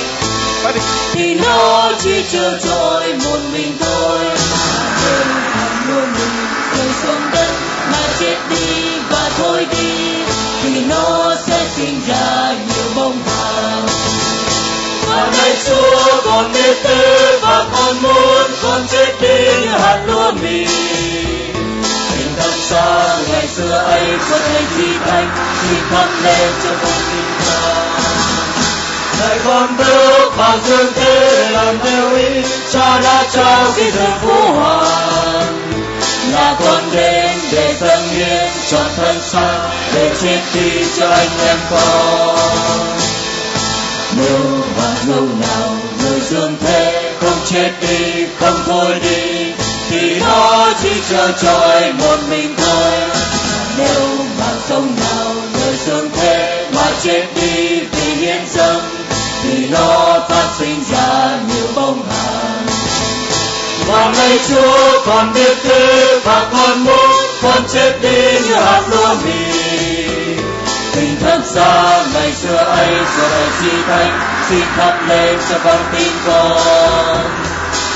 [0.62, 0.80] phát đi.
[1.12, 4.18] Thì nó chỉ chờ trôi một mình thôi
[5.02, 6.46] nhưng thằng luôn mình.
[6.76, 7.52] Rơi xuống đất
[7.92, 10.14] mà chết đi và thôi đi.
[10.62, 13.86] Thì nó sẽ sinh ra nhiều bông vàng.
[15.08, 20.32] Và này Chúa còn biết tư và con muốn con chết đi như hạt lúa
[20.32, 20.66] mì.
[22.16, 25.30] Hình thật xa ngày xưa ấy có thầy chi thành
[25.62, 28.03] thì thắp lên cho con tin
[29.20, 34.52] này con bước vào dương thế làm theo ý cha đã trao cái đời phú
[34.52, 35.70] hoàng.
[36.32, 39.58] Là con đến để dâng hiến trọn thân xác,
[39.94, 42.38] để chết đi cho anh em con.
[44.16, 44.40] Nếu
[44.76, 49.52] và lâu nào người dương thế không chết đi, không thôi đi,
[49.90, 53.00] thì nó chỉ chờ trôi một mình thôi.
[53.78, 54.08] Nếu
[54.40, 59.03] mà sông nào người dương thế mà chết đi vì hiến dâng
[59.44, 62.66] thì nó phát sinh ra nhiều bông hàn
[63.86, 67.10] và ngày Chúa còn biết thứ và con muốn
[67.42, 69.64] con chết đi như hạt lúa mì
[70.94, 75.78] tình thân xa ngày xưa ấy giờ đây chi thánh xin thắp lên cho con
[75.92, 77.30] tin con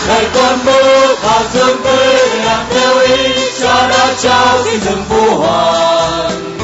[0.08, 3.16] ngày con bước và dương thế làm theo ý
[3.60, 6.56] cha đã trao xin rừng vô hoàng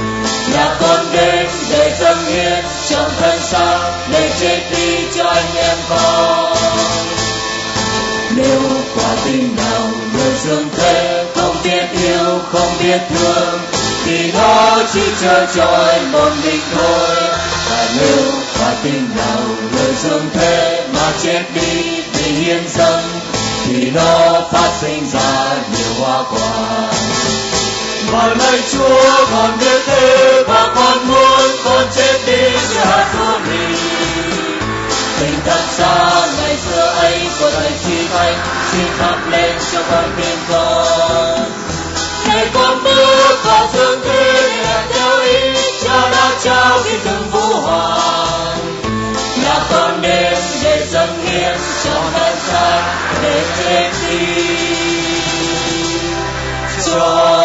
[0.55, 5.77] là con đến để dâng hiến trong thân xác để chết đi cho anh em
[5.89, 6.57] con.
[8.37, 8.61] Nếu
[8.97, 13.61] quả tình nào người dương thế không biết yêu, không biết thương,
[14.05, 17.17] thì nó chỉ chờ trôi một mình thôi.
[17.71, 19.41] Và nếu quả tình nào
[19.73, 23.03] người dương thế mà chết đi vì hiến dâng
[23.67, 26.89] thì nó phát sinh ra nhiều hoa quả
[28.13, 33.39] và nơi Chúa còn biết thế và con muốn con chết đi như hạt lúa
[33.39, 33.77] mì
[35.21, 38.35] tình thật xa, ngày xưa ấy của thầy chi thánh,
[38.73, 41.51] xin thắp lên cho con tim con.
[42.27, 47.61] Ngày con bước vào thương thế là theo ý, cha đã trao khi từng vũ
[47.61, 48.59] hoàng
[49.45, 52.83] là con đêm để dâng hiến cho thân xác
[53.23, 54.45] để chết đi.
[56.87, 57.44] Cho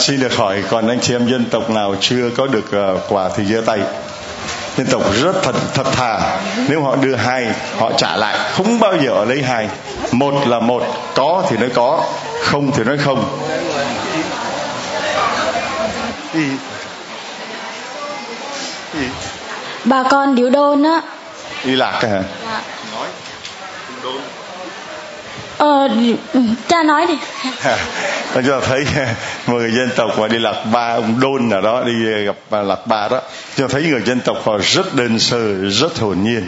[0.00, 3.28] xin được hỏi còn anh chị em dân tộc nào chưa có được uh, quà
[3.36, 3.80] thì giơ tay.
[4.76, 6.40] Dân tộc rất thật thật thà.
[6.68, 7.46] Nếu họ đưa hai
[7.78, 8.38] họ trả lại.
[8.52, 9.68] Không bao giờ lấy hai.
[10.12, 10.82] Một là một
[11.14, 12.04] có thì nói có
[12.42, 13.38] không thì nói không.
[19.84, 21.00] Bà con điếu đôn á.
[21.64, 22.22] Đi lạc hả?
[22.44, 22.62] Dạ.
[22.92, 23.08] nói.
[24.02, 24.20] Đôn
[25.60, 25.88] ờ
[26.68, 27.14] cha nói đi.
[28.34, 28.84] Chúng cho thấy
[29.46, 32.86] một người dân tộc mà đi lạc ba ông đôn nào đó đi gặp lạc
[32.86, 33.20] ba đó
[33.56, 36.46] Cho thấy người dân tộc họ rất đơn sơ rất hồn nhiên.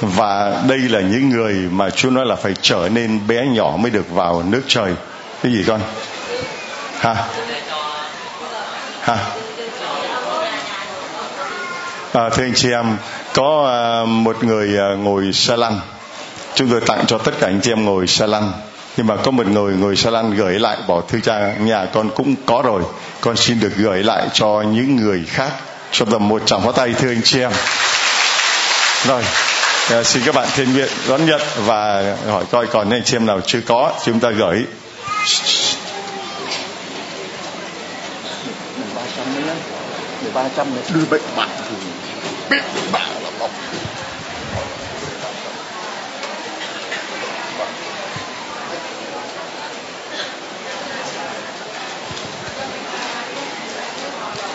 [0.00, 3.90] Và đây là những người mà Chúa nói là phải trở nên bé nhỏ mới
[3.90, 4.92] được vào nước trời.
[5.42, 5.80] Cái gì con?
[6.98, 7.14] Hả
[9.00, 9.16] hả
[12.12, 12.96] à, thưa anh chị em
[13.34, 15.80] có à, một người à, ngồi xe lăn
[16.56, 18.52] chúng tôi tặng cho tất cả anh chị em ngồi xe lăn
[18.96, 22.10] nhưng mà có một người ngồi xe lăn gửi lại bảo thư cha nhà con
[22.10, 22.82] cũng có rồi.
[23.20, 25.50] Con xin được gửi lại cho những người khác.
[25.92, 27.52] Cho tầm một tràng pháo tay thưa anh chị em.
[29.06, 29.22] Rồi
[29.90, 33.26] à, xin các bạn thiên nguyện đón nhận và hỏi coi còn anh chị em
[33.26, 34.64] nào chưa có chúng ta gửi.
[38.94, 39.26] Ba trăm
[40.34, 41.48] ba trăm đưa bệnh bạn
[42.92, 43.05] bạn.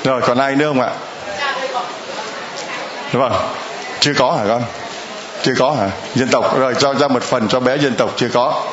[0.04, 0.92] Rồi, còn ai nữa không ạ?
[3.14, 3.54] Đúng không?
[4.00, 4.64] Chưa có hả con?
[5.44, 5.90] Chưa có hả?
[6.16, 8.64] Dân tộc, rồi cho ra một phần cho bé dân tộc chưa có.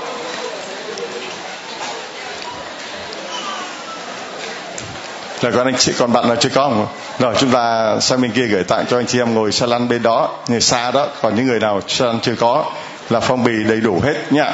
[5.41, 6.87] Rồi con anh chị, còn bạn nào chưa có không?
[7.19, 9.89] Rồi, chúng ta sang bên kia gửi tặng cho anh chị em ngồi xa lăn
[9.89, 11.07] bên đó, người xa đó.
[11.23, 12.65] Còn những người nào xa lăn chưa có
[13.11, 14.53] là phong bì đầy đủ hết nhá.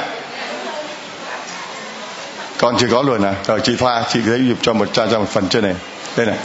[2.58, 3.34] Con chưa có luôn à?
[3.46, 5.74] Rồi, chị thoa, chị lấy giúp cho một cha cho một phần trên này.
[6.16, 6.36] Đây này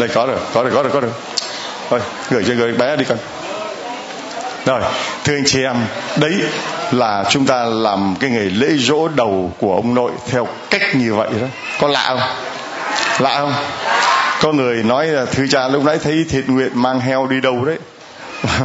[0.00, 1.10] đây, có rồi có rồi có rồi có rồi.
[1.90, 3.18] Thôi, gửi cho người bé đi con.
[4.66, 4.80] Rồi,
[5.24, 5.76] thưa anh chị em,
[6.16, 6.32] đấy
[6.92, 11.14] là chúng ta làm cái ngày lễ dỗ đầu của ông nội theo cách như
[11.14, 11.46] vậy đó.
[11.80, 12.20] Có lạ không?
[13.18, 13.52] Lạ không?
[14.40, 17.64] Có người nói là thưa cha, lúc nãy thấy thiện nguyện mang heo đi đâu
[17.64, 17.78] đấy?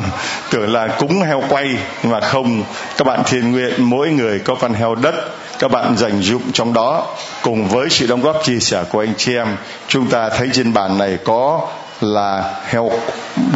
[0.49, 2.63] Tưởng là cúng heo quay, nhưng mà không.
[2.97, 5.15] Các bạn thiện nguyện, mỗi người có con heo đất
[5.59, 7.07] các bạn dành dụng trong đó
[7.41, 9.47] cùng với sự đóng góp chia sẻ của anh chị em.
[9.87, 11.61] Chúng ta thấy trên bàn này có
[12.01, 12.91] là heo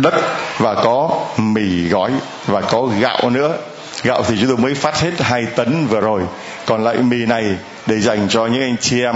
[0.01, 0.13] đất
[0.57, 2.11] và có mì gói
[2.47, 3.53] và có gạo nữa.
[4.03, 6.21] Gạo thì chúng tôi mới phát hết hai tấn vừa rồi.
[6.65, 7.43] Còn lại mì này
[7.87, 9.15] để dành cho những anh chị em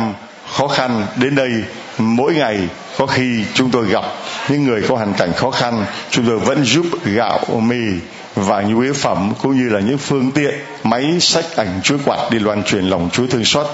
[0.51, 1.05] khó khăn.
[1.15, 1.51] Đến đây,
[1.97, 2.59] mỗi ngày
[2.97, 4.03] có khi chúng tôi gặp
[4.49, 7.99] những người có hoàn cảnh khó khăn, chúng tôi vẫn giúp gạo, mì
[8.35, 12.31] và nhu yếu phẩm cũng như là những phương tiện máy sách ảnh chuối quạt
[12.31, 13.67] đi loan truyền lòng Chúa thương xót.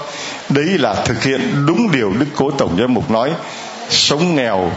[0.48, 3.30] Đấy là thực hiện đúng điều Đức Cố Tổng giám mục nói
[3.88, 4.72] sống nghèo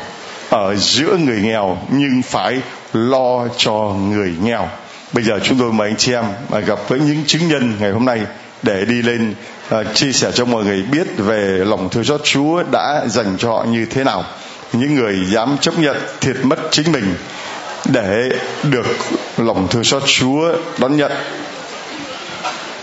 [0.50, 2.62] ở giữa người nghèo nhưng phải
[2.94, 3.74] lo cho
[4.10, 4.70] người nghèo.
[5.14, 6.26] Bây giờ chúng tôi mời anh chị em
[6.66, 8.22] gặp với những chứng nhân ngày hôm nay
[8.64, 9.36] để đi lên
[9.76, 13.50] uh, chia sẻ cho mọi người biết về lòng thương xót Chúa đã dành cho
[13.50, 14.24] họ như thế nào.
[14.74, 17.16] Những người dám chấp nhận thiệt mất chính mình
[17.86, 18.30] để
[18.64, 18.86] được
[19.38, 21.12] lòng thương xót Chúa đón nhận.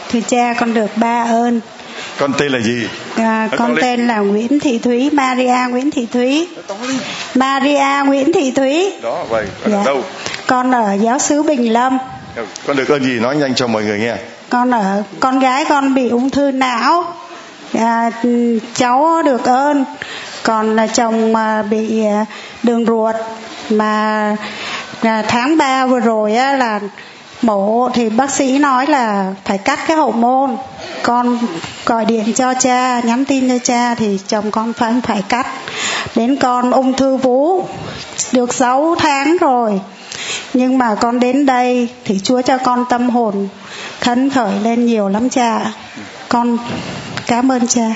[0.09, 1.61] Thưa cha, con được ba ơn.
[2.19, 2.89] Con tên là gì?
[3.17, 6.49] À, con, con tên là Nguyễn Thị Thúy, Maria Nguyễn Thị Thúy.
[7.35, 8.93] Maria Nguyễn Thị Thúy.
[9.03, 9.47] Đó, vậy.
[9.67, 9.83] Dạ.
[9.85, 10.03] đâu?
[10.47, 11.99] Con ở giáo xứ Bình Lâm.
[12.67, 14.17] Con được ơn gì nói nhanh cho mọi người nghe.
[14.49, 17.15] Con ở con gái con bị ung thư não.
[17.75, 18.11] À,
[18.75, 19.85] cháu được ơn
[20.43, 22.27] còn là chồng mà bị à,
[22.63, 23.15] đường ruột
[23.71, 24.37] mà
[25.03, 26.81] à, tháng 3 vừa rồi á, là
[27.43, 30.57] mổ thì bác sĩ nói là phải cắt cái hậu môn.
[31.03, 31.39] Con
[31.87, 35.47] gọi điện cho cha nhắn tin cho cha thì chồng con phải phải cắt.
[36.15, 37.65] Đến con ung thư vú
[38.33, 39.81] được 6 tháng rồi.
[40.55, 43.49] Nhưng mà con đến đây thì Chúa cho con tâm hồn
[44.01, 45.73] khấn khởi lên nhiều lắm cha.
[46.29, 46.59] Con
[47.27, 47.87] cảm ơn cha.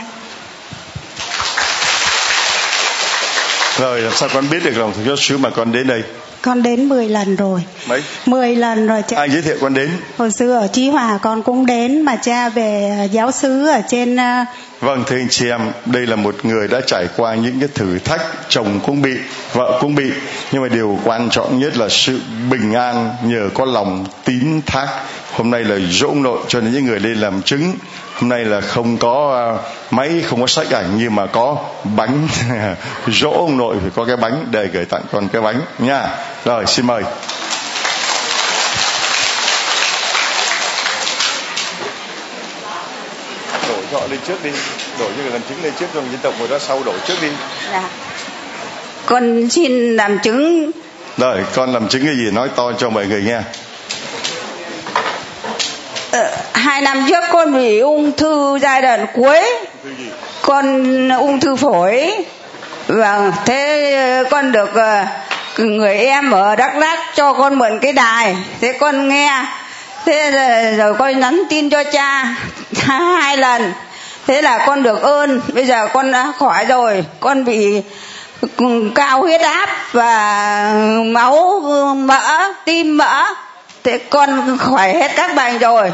[3.79, 6.03] Rồi làm sao con biết được lòng thương xót Chúa mà con đến đây?
[6.45, 7.63] Con đến 10 lần rồi.
[7.89, 8.03] Mấy?
[8.27, 9.17] 10 lần rồi cha.
[9.17, 9.91] Ai giới thiệu con đến?
[10.17, 14.15] Hồi xưa ở Chí Hòa con cũng đến mà cha về giáo xứ ở trên
[14.15, 14.49] uh...
[14.81, 17.99] vâng thưa anh chị em đây là một người đã trải qua những cái thử
[17.99, 19.15] thách chồng cũng bị
[19.53, 20.11] vợ cũng bị.
[20.53, 24.89] Nhưng mà điều quan trọng nhất là sự bình an nhờ có lòng tín thác.
[25.33, 27.73] Hôm nay là dỗ nội cho nên những người lên làm chứng
[28.15, 31.57] hôm nay là không có uh, máy không có sách ảnh nhưng mà có
[31.97, 32.29] bánh.
[33.07, 36.09] Dỗ ông nội phải có cái bánh để gửi tặng con cái bánh nha.
[36.45, 37.03] Rồi xin mời.
[43.69, 44.51] Đổ cho họ lên trước đi.
[44.99, 47.29] Đổ như làm chứng lên trước rồi dân tộc ngồi đó sau đổ trước đi.
[47.73, 47.89] Dạ.
[49.07, 50.71] con xin làm chứng.
[51.17, 53.41] Rồi con làm chứng cái gì nói to cho mọi người nghe
[56.15, 59.41] Ờ, hai năm trước con bị ung thư giai đoạn cuối.
[60.43, 62.25] Con ung thư phổi.
[62.87, 65.05] Và thế ờ, con được ờ,
[65.57, 68.37] người em ở đắk lắc cho con mượn cái đài.
[68.61, 69.45] Thế con nghe.
[70.05, 72.35] Thế rồi, rồi con nhắn tin cho cha.
[72.77, 73.73] Hai lần.
[74.27, 75.41] Thế là con được ơn.
[75.53, 77.05] Bây giờ con đã khỏi rồi.
[77.21, 77.83] Con bị
[78.57, 80.73] ừ, cao huyết áp và
[81.07, 81.61] máu
[81.97, 83.25] mỡ tim mỡ
[83.85, 85.93] thế con khỏe hết các bệnh rồi.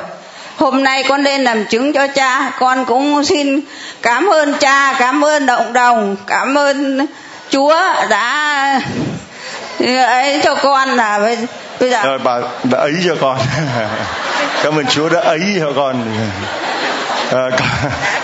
[0.56, 2.52] Hôm nay con lên làm chứng cho cha.
[2.58, 3.60] Con cũng xin
[4.02, 7.06] cảm ơn cha cảm ơn động đồng cảm ơn
[7.50, 7.76] chúa
[8.10, 8.80] đã
[10.06, 11.38] ấy cho con là bây,
[11.80, 12.02] bây giờ.
[12.04, 13.38] Rồi bà đã ấy cho con.
[14.62, 16.04] Cảm ơn chúa đã ấy cho con.
[17.32, 17.50] À,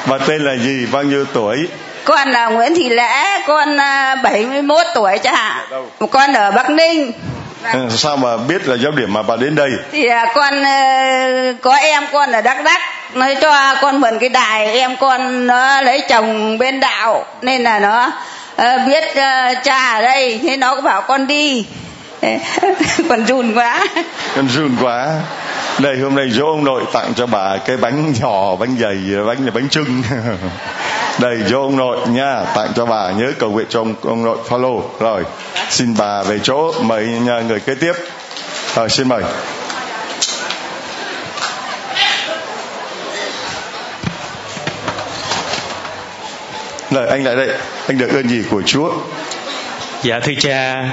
[0.06, 0.86] bà tên là gì?
[0.92, 1.68] Bao nhiêu tuổi?
[2.04, 3.76] Con là Nguyễn Thị Lễ con
[4.22, 5.66] 71 à, tuổi cha
[6.10, 7.12] con ở Bắc Ninh.
[7.90, 9.70] sao mà biết là giáo điểm mà bà đến đây?
[9.92, 12.80] Thì à, con ờ, có em con ở đắk đắk.
[13.14, 17.78] Nói cho con mượn cái đài em con nó lấy chồng bên đạo nên là
[17.78, 18.12] nó
[18.56, 20.40] ờ, biết ờ, cha ở đây.
[20.42, 21.66] Thế nó bảo con đi
[23.08, 23.86] còn run quá.
[24.36, 25.14] Con run quá.
[25.78, 29.44] Đây hôm nay dỗ ông nội tặng cho bà cái bánh nhỏ bánh dày bánh
[29.44, 30.02] là bánh trưng
[31.18, 34.38] đầy cho ông nội nha tặng cho bà nhớ cầu nguyện cho ông, ông nội
[34.48, 34.82] follow.
[35.00, 35.24] Rồi
[35.70, 37.92] xin bà về chỗ mời nhà người kế tiếp.
[38.74, 39.22] Rồi xin mời.
[46.90, 47.48] Rồi anh lại đây.
[47.88, 48.90] Anh được ơn gì của chúa?
[50.02, 50.84] Dạ thưa cha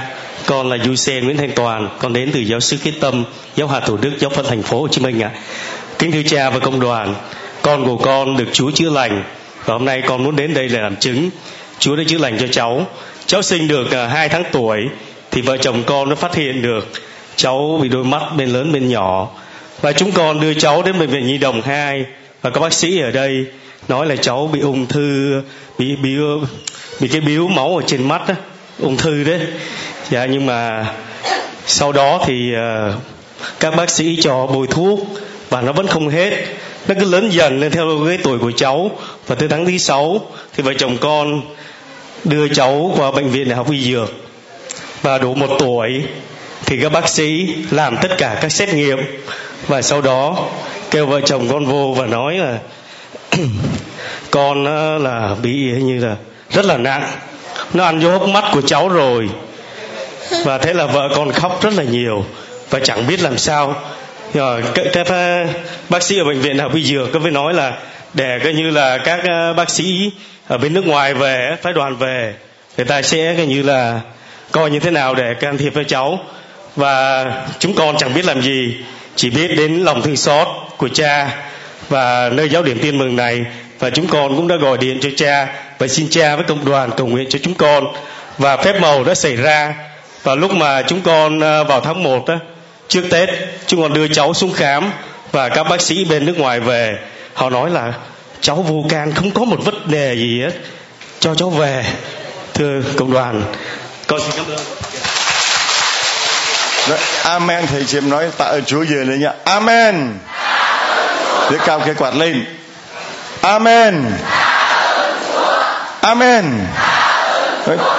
[0.46, 1.88] con là du sen nguyễn thanh toàn.
[1.98, 3.24] Con đến từ giáo sứ Kiết tâm
[3.56, 5.30] giáo hạt thủ đức giáo phận thành phố hồ chí minh ạ.
[5.98, 7.14] Kính thưa cha và công đoàn
[7.62, 9.24] con của con được chúa chữa lành.
[9.64, 11.30] Và hôm nay con muốn đến đây để làm chứng.
[11.78, 12.86] Chúa đã chữa lành cho cháu.
[13.26, 14.88] Cháu sinh được à, hai tháng tuổi
[15.30, 16.92] thì vợ chồng con đã phát hiện được
[17.36, 19.30] cháu bị đôi mắt bên lớn bên nhỏ.
[19.80, 22.04] Và chúng con đưa cháu đến bệnh viện nhi đồng 2
[22.42, 23.46] và các bác sĩ ở đây
[23.88, 25.42] nói là cháu bị ung thư
[25.78, 26.16] bị bị
[27.00, 28.34] bị cái biếu máu ở trên mắt đó,
[28.78, 29.40] ung thư đấy
[30.10, 30.86] dạ nhưng mà
[31.66, 32.94] sau đó thì uh,
[33.60, 35.00] các bác sĩ cho bôi thuốc
[35.50, 36.30] và nó vẫn không hết.
[36.88, 38.90] Nó cứ lớn dần lên theo cái tuổi của cháu.
[39.26, 40.20] Và tới tháng thứ sáu
[40.56, 41.40] thì vợ chồng con
[42.24, 44.12] đưa cháu qua bệnh viện đại học y dược.
[45.02, 46.02] Và đủ một tuổi
[46.66, 48.98] thì các bác sĩ làm tất cả các xét nghiệm.
[49.66, 50.48] Và sau đó
[50.90, 52.58] kêu vợ chồng con vô và nói là
[54.30, 54.64] con
[55.02, 56.16] là bị như là
[56.50, 57.10] rất là nặng.
[57.74, 59.28] Nó ăn vô hốc mắt của cháu rồi
[60.44, 62.24] và thế là vợ con khóc rất là nhiều.
[62.70, 63.82] Và chẳng biết làm sao.
[64.34, 65.46] Rồi các, các ờ,
[65.88, 67.72] bác sĩ ở bệnh viện học y dược có mới nói là
[68.14, 70.10] để coi như là các ờ, bác sĩ
[70.48, 72.34] ở bên nước ngoài về phái đoàn về
[72.76, 74.00] người ta sẽ coi như là
[74.50, 76.18] coi như thế nào để can thiệp với cháu.
[76.76, 77.24] Và
[77.58, 78.76] chúng con chẳng biết làm gì.
[79.16, 81.30] Chỉ biết đến lòng thương xót của cha
[81.88, 83.44] và nơi giáo điểm tin mừng này.
[83.78, 85.48] Và chúng con cũng đã gọi điện cho cha.
[85.78, 87.86] Và xin cha với cộng đoàn cầu nguyện cho chúng con.
[88.38, 89.74] Và phép màu đã xảy ra
[90.24, 92.34] và lúc mà chúng con à, vào tháng 1 đó,
[92.88, 93.28] trước Tết
[93.66, 94.92] chúng con đưa cháu xuống khám
[95.32, 96.98] và các bác sĩ bên nước ngoài về.
[97.34, 97.92] Họ nói là
[98.40, 100.52] cháu vô can không có một vấn đề gì hết.
[101.20, 101.84] Cho cháu về.
[102.54, 103.42] Thưa cộng đoàn.
[104.06, 104.64] Con xin cảm ơn.
[106.88, 109.32] Rồi, amen thầy chị em nói tạ ơn Chúa về lên nha.
[109.44, 110.18] Amen.
[111.50, 112.44] Để cao cái quạt lên.
[113.40, 114.04] Amen.
[116.00, 116.44] Amen.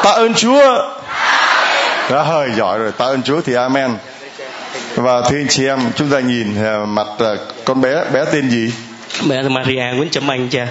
[0.04, 0.96] Tạ ơn Chúa
[2.10, 2.92] đó hơi giỏi rồi.
[2.92, 3.92] Tạ ơn Chúa thì amen.
[4.96, 6.56] Và thưa anh chị em chúng ta nhìn
[6.88, 7.08] mặt
[7.66, 8.74] con bé bé tên gì?
[9.30, 10.68] Bé là Maria Nguyễn Trâm Anh cha.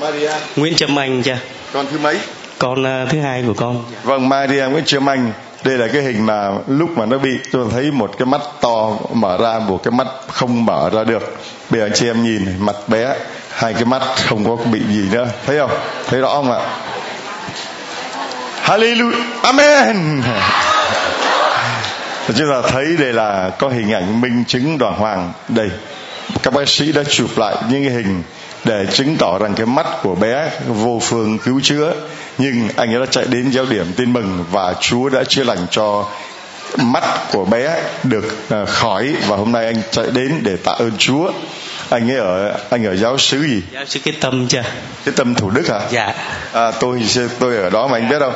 [0.00, 0.30] Maria.
[0.56, 1.38] Nguyễn Trâm Anh cha.
[1.72, 2.18] Con thứ mấy?
[2.58, 3.84] Con uh, thứ hai của con.
[4.02, 5.32] Vâng Maria Nguyễn Trâm Anh.
[5.64, 8.96] Đây là cái hình mà lúc mà nó bị tôi thấy một cái mắt to
[9.12, 11.36] mở ra một cái mắt không mở ra được.
[11.70, 13.16] Bây giờ anh chị em nhìn mặt bé
[13.50, 15.28] hai cái mắt không có bị gì nữa.
[15.46, 15.70] Thấy không?
[16.06, 16.60] Thấy rõ không ạ
[18.72, 19.22] Hallelujah.
[19.42, 20.22] Amen.
[22.36, 25.32] Chúng ta thấy đây là có hình ảnh minh chứng đoàn hoàng.
[25.48, 25.70] Đây
[26.42, 28.22] các bác sĩ đã chụp lại những cái hình
[28.64, 31.94] để chứng tỏ rằng cái mắt của bé vô phương cứu chữa.
[32.38, 35.66] Nhưng anh ấy đã chạy đến giáo điểm tin mừng và Chúa đã chữa lành
[35.70, 36.06] cho
[36.76, 38.24] mắt của bé được
[38.66, 39.14] khỏi.
[39.28, 41.32] Và hôm nay anh chạy đến để tạ ơn Chúa.
[41.90, 43.62] Anh ấy ở anh ở giáo xứ gì?
[43.72, 44.62] Giáo xứ cái tâm chưa?
[45.04, 45.80] Cái tâm thủ đức hả?
[45.90, 46.14] Dạ.
[46.52, 47.02] À, tôi
[47.38, 48.32] tôi ở đó mà anh biết đâu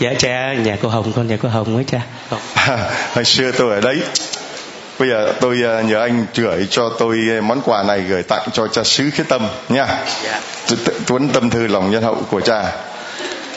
[0.00, 2.40] dạ cha nhà cô hồng con nhà cô hồng ấy cha không.
[3.14, 4.00] hồi xưa tôi ở đấy
[4.98, 8.84] bây giờ tôi nhờ anh gửi cho tôi món quà này gửi tặng cho cha
[8.84, 9.86] xứ khiết tâm nha
[10.24, 10.40] dạ.
[11.06, 12.72] tuấn tâm thư lòng nhân hậu của cha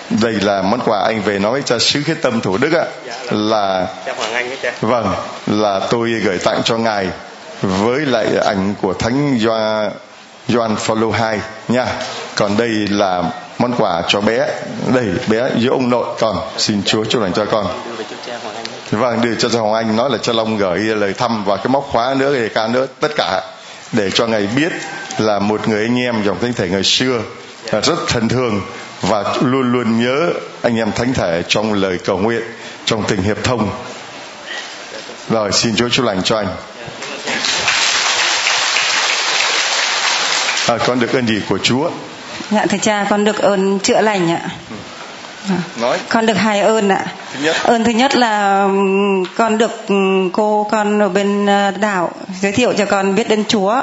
[0.10, 3.14] đây là món quà anh về nói cho sứ khiết tâm thủ đức á dạ,
[3.32, 4.74] là cha Hoàng Anh ấy cha.
[4.82, 5.14] vâng
[5.48, 7.08] là tôi gửi tặng cho ngài
[7.62, 9.92] với lại ảnh của thánh Gioan
[10.48, 11.86] Gioan Phaolô 2 nha
[12.36, 13.24] còn đây là
[13.58, 14.48] món quà cho bé
[14.94, 16.38] đẩy bé với ông nội con.
[16.58, 17.68] Xin Chúa chúc lành cho con.
[18.92, 21.88] Vâng đưa cho Hoàng Anh nói là cho Long gửi lời thăm và cái móc
[21.92, 23.42] khóa nữa để ca nữa tất cả
[23.92, 24.72] để cho ngài biết
[25.18, 27.22] là một người anh em dòng thánh thể ngày xưa
[27.72, 28.62] là rất thân thương
[29.02, 30.30] và luôn luôn nhớ
[30.62, 32.42] anh em thánh thể trong lời cầu nguyện
[32.86, 33.70] trong tình hiệp thông.
[35.30, 36.48] Rồi xin Chúa chúc lành cho anh.
[40.68, 41.90] À, con được ơn gì của Chúa?
[42.52, 44.42] Dạ thưa cha con được ơn chữa lành ạ.
[45.82, 45.98] Nói.
[46.10, 47.06] Con được hai ơn ạ.
[47.34, 47.56] Thứ nhất.
[47.64, 48.68] Ơn thứ nhất là
[49.36, 49.86] con được
[50.34, 51.46] cô con ở bên
[51.80, 53.82] đảo giới thiệu cho con biết đến chúa.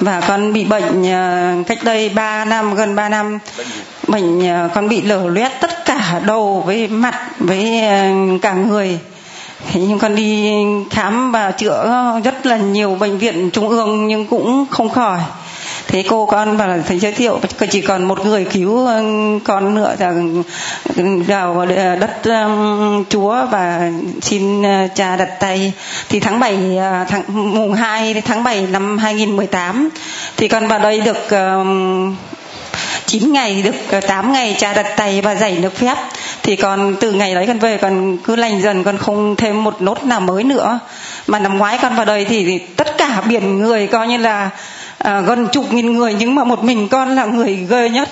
[0.00, 1.04] Và con bị bệnh
[1.66, 3.38] cách đây 3 năm gần 3 năm.
[4.08, 4.42] Bệnh
[4.74, 7.82] con bị lở loét tất cả đầu với mặt với
[8.42, 8.98] cả người.
[9.72, 10.52] Thế nhưng con đi
[10.90, 15.18] khám và chữa rất là nhiều bệnh viện trung ương nhưng cũng không khỏi
[15.90, 19.02] thế cô con và thầy giới thiệu chỉ còn một người cứu ừ,
[19.44, 20.12] con nữa là
[20.96, 21.66] ừ, vào
[22.00, 23.90] đất um, chúa và
[24.22, 24.62] xin
[24.94, 25.72] cha đặt tay.
[26.08, 27.22] Thì tháng 7 à, tháng
[27.54, 29.88] mùng 2 tháng 7 năm 2018
[30.36, 32.16] thì con vào đây được um,
[33.06, 35.96] 9 ngày được 8 ngày cha đặt tay và giải nước phép.
[36.42, 39.82] Thì con từ ngày đấy con về con cứ lành dần con không thêm một
[39.82, 40.78] nốt nào mới nữa.
[41.26, 44.50] Mà năm ngoái con vào đây thì, thì tất cả biển người coi như là
[45.04, 48.08] à, gần chục nghìn người nhưng mà một mình con là người ghê nhất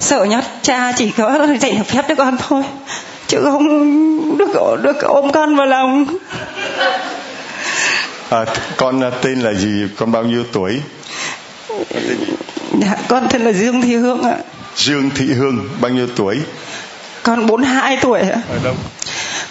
[0.00, 0.44] sợ nhất.
[0.62, 2.62] Cha chỉ có dạy được phép cho con thôi
[3.26, 6.06] chứ không được được ôm con vào lòng.
[8.30, 8.44] À,
[8.76, 9.88] con tên là gì?
[9.96, 10.80] Con bao nhiêu tuổi?
[12.80, 14.36] Dạ, con tên là Dương Thị Hương ạ.
[14.76, 16.38] Dương Thị Hương bao nhiêu tuổi?
[17.22, 18.40] Con 42 tuổi ạ.
[18.50, 18.74] Ở đâu?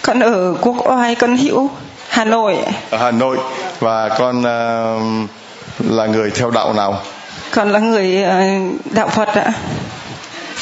[0.02, 1.70] Con ở Quốc Oai con Hữu
[2.08, 2.56] Hà Nội
[2.90, 3.38] ở Hà Nội.
[3.80, 5.30] Và con uh,
[5.88, 7.02] là người theo đạo nào?
[7.50, 9.52] Con là người uh, đạo Phật ạ.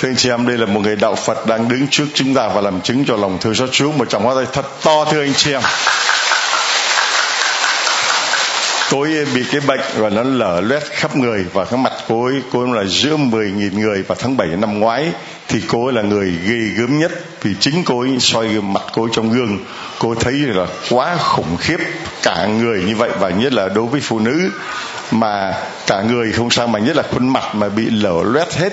[0.00, 2.48] Thưa anh chị em, đây là một người đạo Phật đang đứng trước chúng ta
[2.48, 3.92] và làm chứng cho lòng thương xót Chúa.
[3.92, 5.62] Một trọng hoa tay thật to thưa anh chị em.
[8.90, 12.24] Cô ấy bị cái bệnh và nó lở loét khắp người và cái mặt cô
[12.24, 14.02] ấy, cô ấy là giữa 10.000 người.
[14.02, 15.12] Vào tháng 7 năm ngoái
[15.48, 17.12] thì cô ấy là người ghê gớm nhất
[17.42, 19.58] vì chính cô ấy soi mặt cô ấy trong gương.
[19.98, 21.78] Cô thấy là quá khủng khiếp
[22.22, 24.50] cả người như vậy và nhất là đối với phụ nữ
[25.10, 25.54] mà
[25.86, 28.72] cả người không sao mà nhất là khuôn mặt mà bị lở loét hết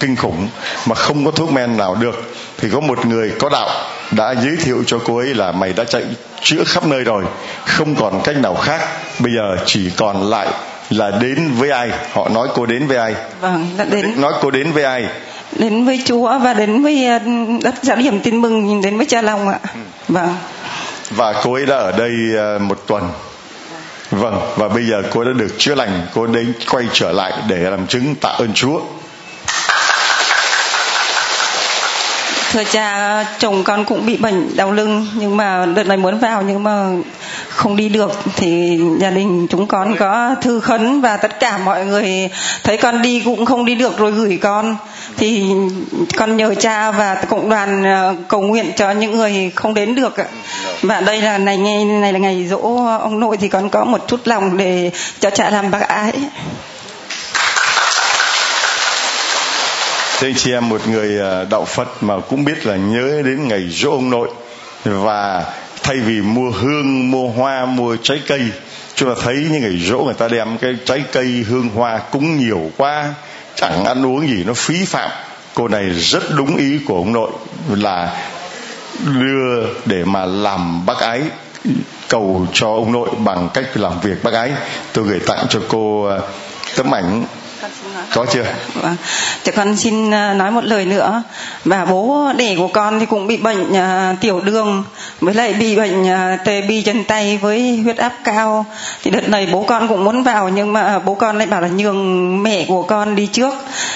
[0.00, 0.48] kinh khủng
[0.86, 3.68] mà không có thuốc men nào được thì có một người có đạo
[4.10, 6.02] đã giới thiệu cho cô ấy là mày đã chạy
[6.42, 7.24] chữa khắp nơi rồi
[7.66, 8.80] không còn cách nào khác
[9.18, 10.48] bây giờ chỉ còn lại
[10.90, 11.90] là đến với ai?
[12.12, 13.14] Họ nói cô đến với ai?
[13.40, 14.20] Vâng đã đến.
[14.20, 15.06] Nói cô đến với ai?
[15.52, 17.18] Đến với chúa và đến với ờ,
[17.62, 19.58] đất giáo điểm tin mừng đến với cha long ạ.
[19.74, 19.80] Ừ.
[20.08, 20.36] vâng.
[21.10, 23.10] Và cô ấy đã ở đây ờ, một tuần
[24.18, 27.56] vâng và bây giờ cô đã được chữa lành, cô đến quay trở lại để
[27.56, 28.80] làm chứng tạ ơn chúa.
[32.52, 36.42] Thưa cha, chồng con cũng bị bệnh đau lưng, nhưng mà đợt này muốn vào,
[36.42, 36.90] nhưng mà
[37.58, 41.84] không đi được thì gia đình chúng con có thư khấn và tất cả mọi
[41.84, 42.28] người
[42.64, 44.76] thấy con đi cũng không đi được rồi gửi con.
[45.16, 45.44] Thì
[46.16, 50.14] con nhờ cha và cộng đoàn ờ, cầu nguyện cho những người không đến được
[50.82, 54.04] và đây là này, ngày, này là ngày dỗ ông nội thì con có một
[54.08, 54.90] chút lòng để
[55.20, 56.12] cho cha làm bác ái.
[60.18, 63.48] Thế anh chị em, một người ờ, đạo Phật mà cũng biết là nhớ đến
[63.48, 64.28] ngày dỗ ông nội
[64.84, 65.44] và
[65.88, 68.40] thay vì mua hương, mua hoa, mua trái cây
[68.94, 72.38] chúng ta thấy những ngày dỗ người ta đem cái trái cây hương hoa cúng
[72.38, 73.14] nhiều quá
[73.54, 75.10] chẳng ăn uống gì nó phí phạm.
[75.54, 77.30] Cô này rất đúng ý của ông nội
[77.70, 78.26] là
[79.06, 81.22] đưa để mà làm bác ái
[82.08, 84.52] cầu cho ông nội bằng cách làm việc bác ái.
[84.92, 86.22] Tôi gửi tặng cho cô ờ,
[86.76, 87.24] tấm ảnh
[88.14, 88.44] có chưa?
[88.74, 88.96] Vâng.
[89.42, 91.22] Cho con xin ờ, nói một lời nữa.
[91.64, 94.84] Và bố đẻ của con thì cũng bị bệnh uh, tiểu đường
[95.20, 98.66] với lại bị bệnh uh, tê bi chân tay với huyết áp cao.
[99.02, 101.68] Thì đợt này bố con cũng muốn vào nhưng mà bố con lại bảo là
[101.68, 103.54] nhường mẹ của con đi trước.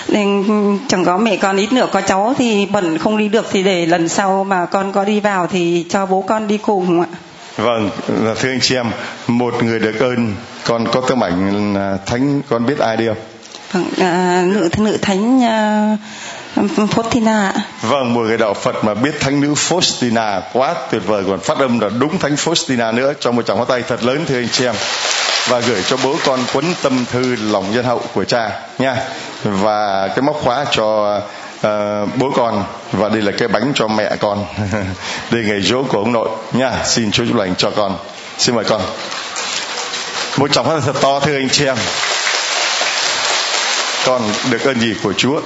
[0.09, 0.45] Nên
[0.89, 3.47] chẳng có mẹ con ít nữa có cháu thì bận không đi được.
[3.53, 7.01] Thì để lần sau mà con có đi vào thì cho bố con đi cùng
[7.01, 7.07] ạ.
[7.57, 7.91] Vâng
[8.41, 8.91] thưa anh chị em
[9.27, 11.75] một người được ơn con có tấm ảnh
[12.07, 13.32] thánh con biết ai đi không
[13.73, 15.97] vâng à, nữ nữ thánh à,
[16.57, 17.53] Faustina
[17.83, 21.59] Vâng, một người đạo Phật mà biết thánh nữ Faustina quá tuyệt vời còn phát
[21.59, 24.49] âm là đúng thánh Faustina nữa cho một tràng pháo tay thật lớn thưa anh
[24.53, 24.75] chị em.
[25.49, 28.97] Và gửi cho bố con cuốn tâm thư lòng nhân hậu của cha nha.
[29.45, 31.17] Và cái móc khóa cho
[31.57, 34.45] uh, bố con và đây là cái bánh cho mẹ con.
[35.31, 36.73] Đây ngày dỗ của ông nội nha.
[36.85, 37.97] Xin chúa chúc lành cho con.
[38.39, 38.81] Xin mời con.
[40.37, 41.77] Một tràng pháo tay thật to thưa anh chị em
[44.07, 45.41] con được ơn gì của Chúa?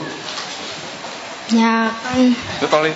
[1.50, 2.92] Nhà con Nói to lên.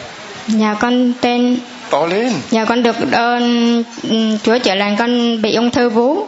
[0.46, 1.58] Nhà con tên
[1.90, 2.32] To lên.
[2.50, 6.26] Nhà con được ơn ừ, Chúa chữa lành con bị ung thư vú.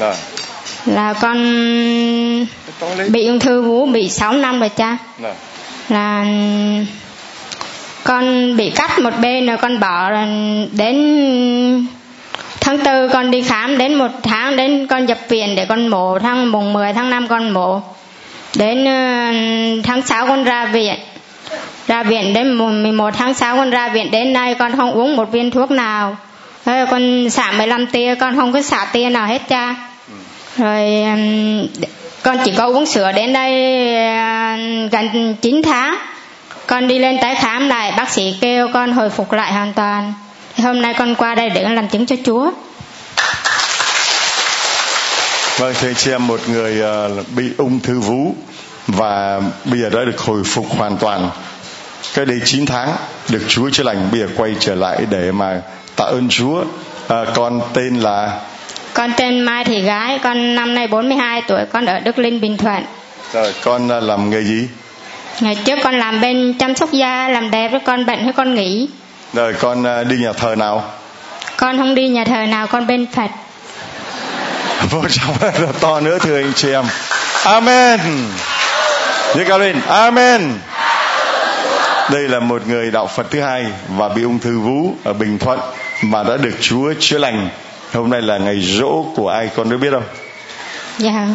[0.00, 0.14] À.
[0.86, 1.36] Là con
[3.08, 4.98] bị ung thư vú bị 6 năm rồi cha.
[5.22, 5.34] À.
[5.88, 6.26] Là
[8.04, 10.10] con bị cắt một bên rồi con bỏ
[10.72, 11.86] đến
[12.60, 13.78] tháng tư con đi khám.
[13.78, 16.18] Đến một tháng đến con nhập viện để con mổ.
[16.18, 17.82] Tháng mùng 10 tháng 5 con mổ
[18.56, 19.32] đến ờ,
[19.84, 20.94] tháng 6 con ra viện.
[21.86, 24.10] Ra viện đến 11 tháng 6 con ra viện.
[24.10, 26.16] Đến nay con không uống một viên thuốc nào.
[26.64, 29.74] Thế con xả 15 tia, con không có xả tia nào hết cha.
[30.56, 31.04] Rồi
[32.22, 33.52] con chỉ có uống sữa đến đây
[34.06, 34.56] ờ,
[34.92, 35.96] gần 9 tháng.
[36.66, 40.12] Con đi lên tái khám lại, bác sĩ kêu con hồi phục lại hoàn toàn.
[40.62, 42.50] Hôm nay con qua đây để làm chứng cho Chúa.
[45.58, 48.34] Vâng thưa chị em một người uh, bị ung thư vú
[48.86, 51.30] và bây giờ đã được hồi phục hoàn toàn.
[52.14, 52.96] Cái đây 9 tháng
[53.28, 55.60] được Chúa chữa lành bây giờ quay trở lại để mà
[55.96, 56.64] tạ ơn Chúa.
[57.08, 58.40] À, con tên là?
[58.94, 62.56] Con tên Mai Thị Gái con năm nay 42 tuổi con ở Đức Linh Bình
[62.56, 62.84] Thuận.
[63.32, 64.68] Rồi con làm nghề gì?
[65.40, 68.54] Ngày trước con làm bên chăm sóc da làm đẹp với con bệnh hay con
[68.54, 68.88] nghỉ.
[69.32, 70.84] Rồi con đi nhà thờ nào?
[71.56, 73.30] Con không đi nhà thờ nào con bên phật
[74.90, 76.84] vô trọng là to nữa thưa anh chị em.
[77.44, 78.00] Amen.
[79.34, 80.52] Giơ cao lên amen.
[82.10, 85.38] Đây là một người đạo Phật thứ hai và bị ung thư vú ở Bình
[85.38, 85.60] Thuận
[86.02, 87.48] mà đã được Chúa chữa lành.
[87.92, 90.04] Hôm nay là ngày rỗ của ai con có biết không?
[90.98, 91.28] Dạ.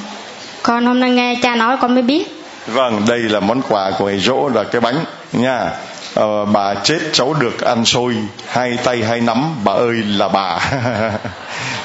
[0.63, 2.27] Con hôm nay nghe cha nói con mới biết.
[2.67, 5.69] Vâng đây là món quà của ngày rỗ là cái bánh nha.
[6.13, 8.15] Ờ, bà chết cháu được ăn xôi
[8.47, 10.59] hai tay hai nắm bà ơi là bà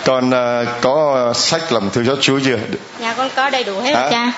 [0.05, 2.59] con uh, có sách làm thư cho chúa chưa?
[3.01, 4.09] Dạ con có đầy đủ hết Hả?
[4.11, 4.33] cha.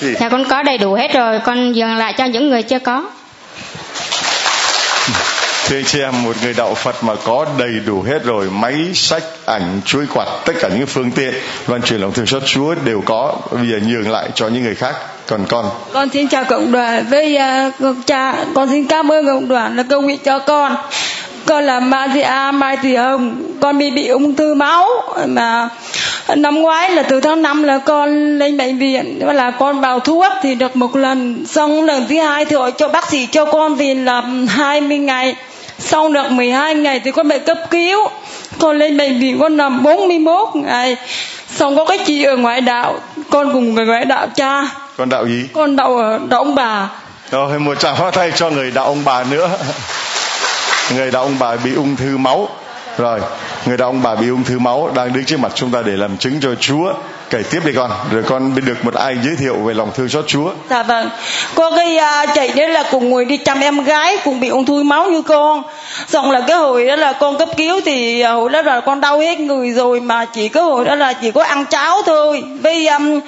[0.00, 0.14] Gì?
[0.20, 3.04] dạ con có đầy đủ hết rồi con dừng lại cho những người chưa có.
[5.68, 9.22] Thưa chị em một người đạo Phật mà có đầy đủ hết rồi máy sách
[9.46, 11.34] ảnh chuối quạt tất cả những phương tiện
[11.66, 14.74] loan truyền lòng thương xót Chúa đều có bây giờ nhường lại cho những người
[14.74, 14.94] khác.
[15.26, 15.70] Còn con?
[15.92, 17.38] Con xin chào cộng đoàn với
[17.88, 20.76] uh, cha con xin cảm ơn cộng đoàn là công nguyện cho con
[21.48, 23.42] con là Maria Mai Thị Hồng.
[23.60, 24.86] Con bị bị ung thư máu.
[25.26, 25.68] Mà
[26.36, 29.20] năm ngoái là từ tháng 5 là con lên bệnh viện.
[29.26, 31.46] Và là con vào thuốc thì được một lần.
[31.46, 35.34] Xong lần thứ hai thì họ cho bác sĩ cho con thì là 20 ngày.
[35.78, 38.08] Sau được 12 ngày thì con bị cấp cứu.
[38.58, 40.96] Con lên bệnh viện con nằm 41 ngày.
[41.50, 42.94] Xong có cái chị ở ngoại đạo.
[43.30, 44.70] Con cùng người ngoại đạo cha.
[44.96, 45.48] Con đạo gì?
[45.52, 46.88] Con đạo ở đạo ông bà.
[47.30, 49.48] Rồi một tràng hoa tay cho người đạo ông bà nữa
[50.94, 52.48] người đàn ông bà bị ung thư máu.
[52.98, 53.20] Rồi,
[53.66, 55.92] người đàn ông bà bị ung thư máu đang đứng trước mặt chúng ta để
[55.92, 56.94] làm chứng cho Chúa
[57.30, 60.08] kể tiếp đi con rồi con biết được một ai giới thiệu về lòng thương
[60.08, 60.50] xót Chúa.
[60.70, 61.10] Dạ vâng.
[61.54, 64.64] Có cái uh, chị đấy là cùng người đi chăm em gái cùng bị ung
[64.64, 65.62] thư máu như con
[66.08, 69.00] xong là cái hồi đó là con cấp cứu thì à, hồi đó là con
[69.00, 72.42] đau hết người rồi mà chỉ có hồi đó là chỉ có ăn cháo thôi.
[72.62, 73.22] Với um, uh,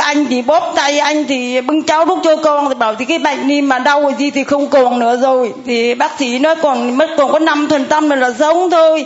[0.00, 3.18] anh thì bóp tay anh thì bưng cháo đút cho con thì bảo thì cái
[3.18, 5.52] bệnh đi mà đau gì thì không còn nữa rồi.
[5.66, 9.04] Thì bác sĩ nói còn mất còn có năm phần trăm là sống thôi.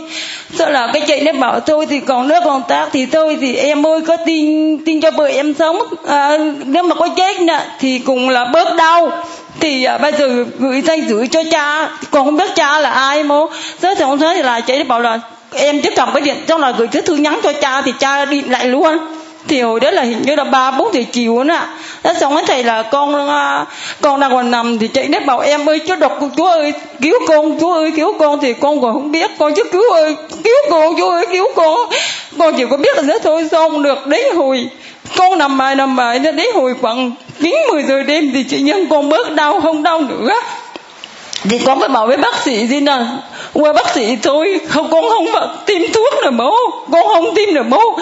[0.53, 3.55] Sợ là cái chị nó bảo thôi thì còn nước còn tác thì thôi thì
[3.55, 7.59] em ơi có tin tin cho vợ em sống à, nếu mà có chết nè
[7.79, 9.11] thì cũng là bớt đau.
[9.59, 13.23] Thì à, bây giờ gửi danh gửi cho cha còn không biết cha là ai
[13.23, 13.35] mà
[13.81, 15.19] thế thì ông thấy thì là chị bảo là
[15.53, 18.25] em tiếp cận cái điện trong là gửi cái thư nhắn cho cha thì cha
[18.25, 18.97] đi lại luôn.
[19.47, 21.59] Thì hồi đó là hình như là ba bốn giờ chiều nữa
[22.03, 23.65] thế đó xong cái thầy là con à,
[24.01, 27.13] con đang còn nằm thì chạy đến bảo em ơi chú độc chúa ơi cứu
[27.27, 28.39] con chúa ơi cứu con.
[28.41, 31.89] Thì con còn không biết con chứ cứu ơi cứu con chúa ơi cứu con
[32.39, 34.69] con chỉ có biết là thế thôi xong được đến hồi
[35.17, 37.11] con nằm mãi nằm mài đến hồi khoảng
[37.41, 40.33] chín mười giờ đêm thì chị nhân con bớt đau không đau nữa.
[41.49, 42.97] Thì con phải bảo với bác sĩ gì nè?
[43.53, 45.25] Qua bác sĩ thôi không con không
[45.65, 46.55] tiêm thuốc nữa bố,
[46.91, 47.99] con không tiêm nữa bố,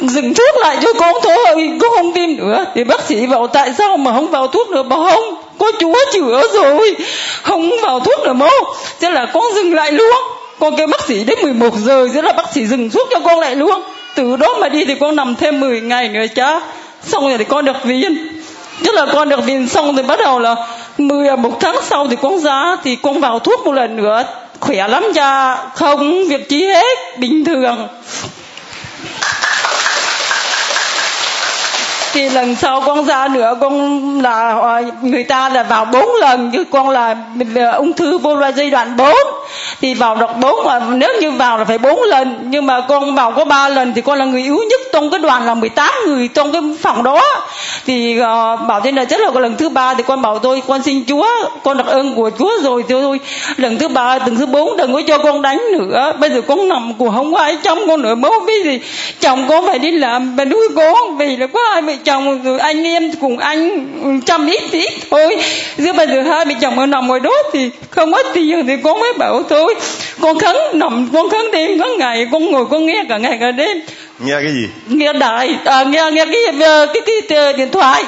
[0.00, 2.64] dừng thuốc lại cho con thôi con không tiêm nữa.
[2.74, 5.96] Thì bác sĩ bảo tại sao mà không vào thuốc nữa bảo không có chúa
[6.12, 6.96] chữa rồi.
[7.42, 8.50] Không vào thuốc nữa bố,
[9.00, 10.16] thế là con dừng lại luôn
[10.60, 13.40] con kêu bác sĩ đến 11 giờ rồi là bác sĩ dừng thuốc cho con
[13.40, 13.82] lại luôn.
[14.14, 16.60] Từ đó mà đi thì con nằm thêm 10 ngày nữa cha.
[17.02, 18.28] Xong rồi thì con được viện.
[18.84, 20.54] Tức là con được viện xong thì bắt đầu là
[20.98, 24.24] 10 à một tháng sau thì con ra thì con vào thuốc một lần nữa.
[24.60, 25.56] Khỏe lắm cha.
[25.74, 27.18] Không việc chi hết.
[27.18, 27.88] Bình thường.
[32.18, 36.50] Thì lần sau con ra nữa con là ờ, người ta là vào bốn lần
[36.52, 37.16] chứ con là
[37.54, 39.16] ờ, ung thư vô loa giai đoạn 4
[39.80, 43.14] thì vào được bốn mà nếu như vào là phải bốn lần nhưng mà con
[43.14, 45.94] vào có ba lần thì con là người yếu nhất trong cái đoàn là 18
[46.06, 47.22] người trong cái phòng đó.
[47.86, 48.24] Thì uh,
[48.68, 51.26] bảo thế là chắc là lần thứ ba thì con bảo tôi con xin chúa
[51.62, 53.20] con đặc ơn của chúa rồi thì thôi
[53.56, 56.12] lần thứ ba lần thứ bốn đừng có cho con đánh nữa.
[56.20, 58.80] Bây giờ con nằm của không có ai chăm con nữa bố biết gì
[59.20, 62.58] chồng con phải đi làm bên nuôi con vì là có ai vợ chồng rồi
[62.58, 65.36] anh em cùng anh chăm ít ít thôi.
[65.76, 68.76] Chứ bây giờ hai vợ chồng mà nằm ngoài đó thì không có tiền thì
[68.84, 69.74] con mới bảo thôi.
[70.20, 73.50] Con khấn nằm con khấn đêm khấn ngày con ngồi con nghe cả ngày cả
[73.50, 73.80] đêm.
[74.18, 74.68] Nghe cái gì?
[74.88, 78.04] Nghe đài à, nghe nghe cái cái, cái, cái, cái điện thoại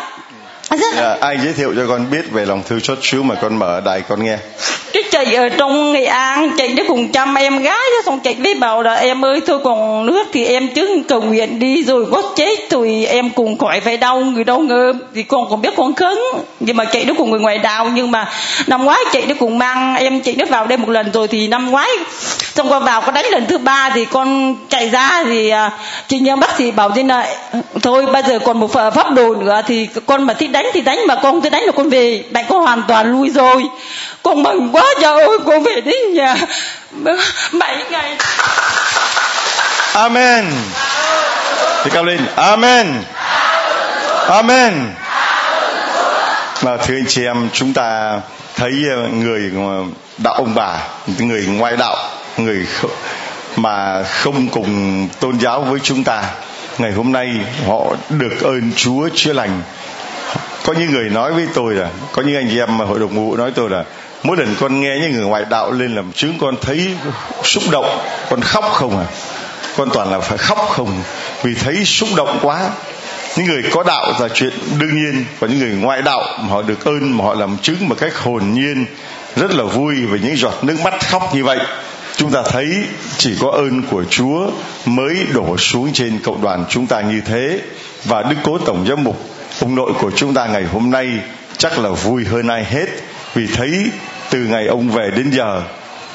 [0.78, 3.80] dạ, ai giới thiệu cho con biết về lòng thương xót Chúa mà con mở
[3.84, 4.36] đài con nghe?
[4.92, 8.54] Cái chị ở trong nghệ an chị nó cùng chăm em gái xong chị mới
[8.54, 12.22] bảo là em ơi thôi còn nước thì em chứ cầu nguyện đi rồi có
[12.36, 14.92] chết thì em cùng khỏi phải đau người đau ngơ.
[15.14, 16.18] Thì con còn biết con khấn.
[16.60, 18.28] Nhưng mà chị nó cùng người ngoài đào nhưng mà
[18.66, 21.48] năm ngoái chị nó cùng mang em chị nó vào đây một lần rồi thì
[21.48, 21.88] năm ngoái
[22.55, 25.70] xong con vào có đánh lần thứ ba thì con chạy ra thì à,
[26.09, 27.36] chị nhân bác sĩ bảo thế này,
[27.82, 31.07] thôi, bây giờ còn một pháp đồ nữa thì con mà thích đánh thì đánh,
[31.07, 33.62] mà con thích đánh là con về bạn con hoàn toàn lui rồi.
[34.22, 36.36] Con mừng quá, trời ơi, con về đến nhà
[37.53, 38.16] bảy ngày
[39.92, 40.44] amen.
[41.84, 42.20] Thì cao lên.
[42.36, 43.03] Amen.
[44.28, 44.92] Amen.
[46.62, 48.20] Mà thưa anh chị em, chúng ta
[48.57, 49.84] thấy ờ, người ờ,
[50.18, 50.78] đạo ông bà,
[51.18, 51.96] người ngoại đạo
[52.37, 52.66] người
[53.57, 56.22] mà không cùng tôn giáo với chúng ta,
[56.78, 57.28] ngày hôm nay
[57.66, 59.62] họ được ơn Chúa chữa lành.
[60.64, 63.14] Có những người nói với tôi là, có những anh chị em mà hội đồng
[63.14, 63.85] ngụ nói tôi là,
[64.22, 66.87] mỗi lần con nghe những người ngoại đạo lên làm chứng, con thấy
[67.43, 68.01] xúc động,
[68.31, 69.07] con khóc không à?
[69.76, 71.03] Con toàn là phải khóc không?
[71.43, 72.70] Vì thấy xúc động quá.
[73.37, 76.62] Những người có đạo là chuyện đương nhiên và những người ngoại đạo mà họ
[76.62, 78.87] được ơn, mà họ làm chứng một cách hồn nhiên,
[79.37, 81.59] rất là vui về những giọt nước mắt khóc như vậy
[82.20, 82.84] chúng ta thấy
[83.18, 84.50] chỉ có ơn của Chúa
[84.84, 87.60] mới đổ xuống trên cộng đoàn chúng ta như thế.
[88.04, 89.28] Và Đức Cố Tổng Giám mục,
[89.60, 91.08] ông nội của chúng ta ngày hôm nay
[91.56, 92.86] chắc là vui hơn ai hết.
[93.34, 93.84] Vì thấy
[94.30, 95.62] từ ngày ông về đến giờ,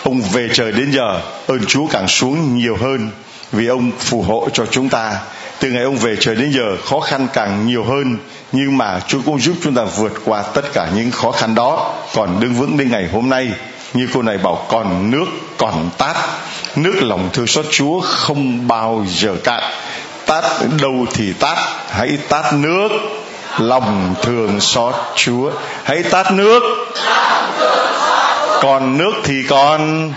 [0.04, 3.10] ông về trời đến giờ, ơn Chúa càng xuống nhiều hơn.
[3.52, 5.14] Vì ông phù hộ cho chúng ta.
[5.60, 8.18] Từ ngày ông về trời đến giờ, khó khăn càng nhiều hơn.
[8.52, 11.94] Nhưng mà Chúa cũng giúp chúng ta vượt qua tất cả những khó khăn đó.
[12.14, 13.52] Còn đứng vững đến ngày hôm nay
[13.96, 15.26] như cô này bảo còn nước
[15.58, 16.18] còn tát.
[16.76, 19.64] Nước lòng thương xót Chúa không bao giờ cạn.
[20.26, 20.44] Tát
[20.82, 21.58] đâu thì tát.
[21.90, 22.90] Hãy tát nước
[23.58, 25.52] lòng thường xót Chúa.
[25.84, 26.64] Hãy tát nước
[28.62, 30.14] còn nước thì còn.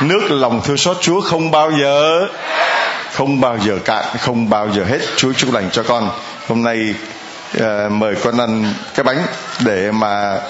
[0.00, 2.26] Nước lòng thương xót Chúa không bao giờ
[3.12, 4.98] không bao giờ cạn không bao giờ hết.
[5.16, 6.10] Chúa chúc lành cho con.
[6.48, 6.94] Hôm nay
[7.56, 9.26] uh, mời con ăn cái bánh
[9.60, 10.40] để mà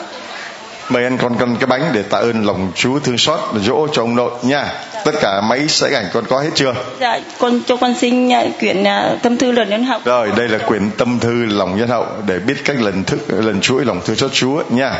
[0.88, 4.02] mời anh con con cái bánh để tạ ơn lòng Chúa thương xót dỗ cho
[4.02, 4.72] ông nội nha.
[5.04, 6.74] Tất cả máy sẽ ảnh con có hết chưa?
[7.00, 8.30] Dạ con cho con xin
[8.60, 10.00] quyển uh, tâm thư lần nhân hậu.
[10.04, 13.60] Rồi đây là quyển tâm thư lòng nhân hậu để biết cách lần thức lần
[13.60, 14.94] chuỗi lòng thương xót Chúa nha.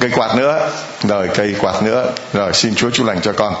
[0.00, 0.70] Cây quạt nữa.
[1.08, 2.10] Rồi cây quạt nữa.
[2.32, 3.54] Rồi xin Chúa chúc lành cho con.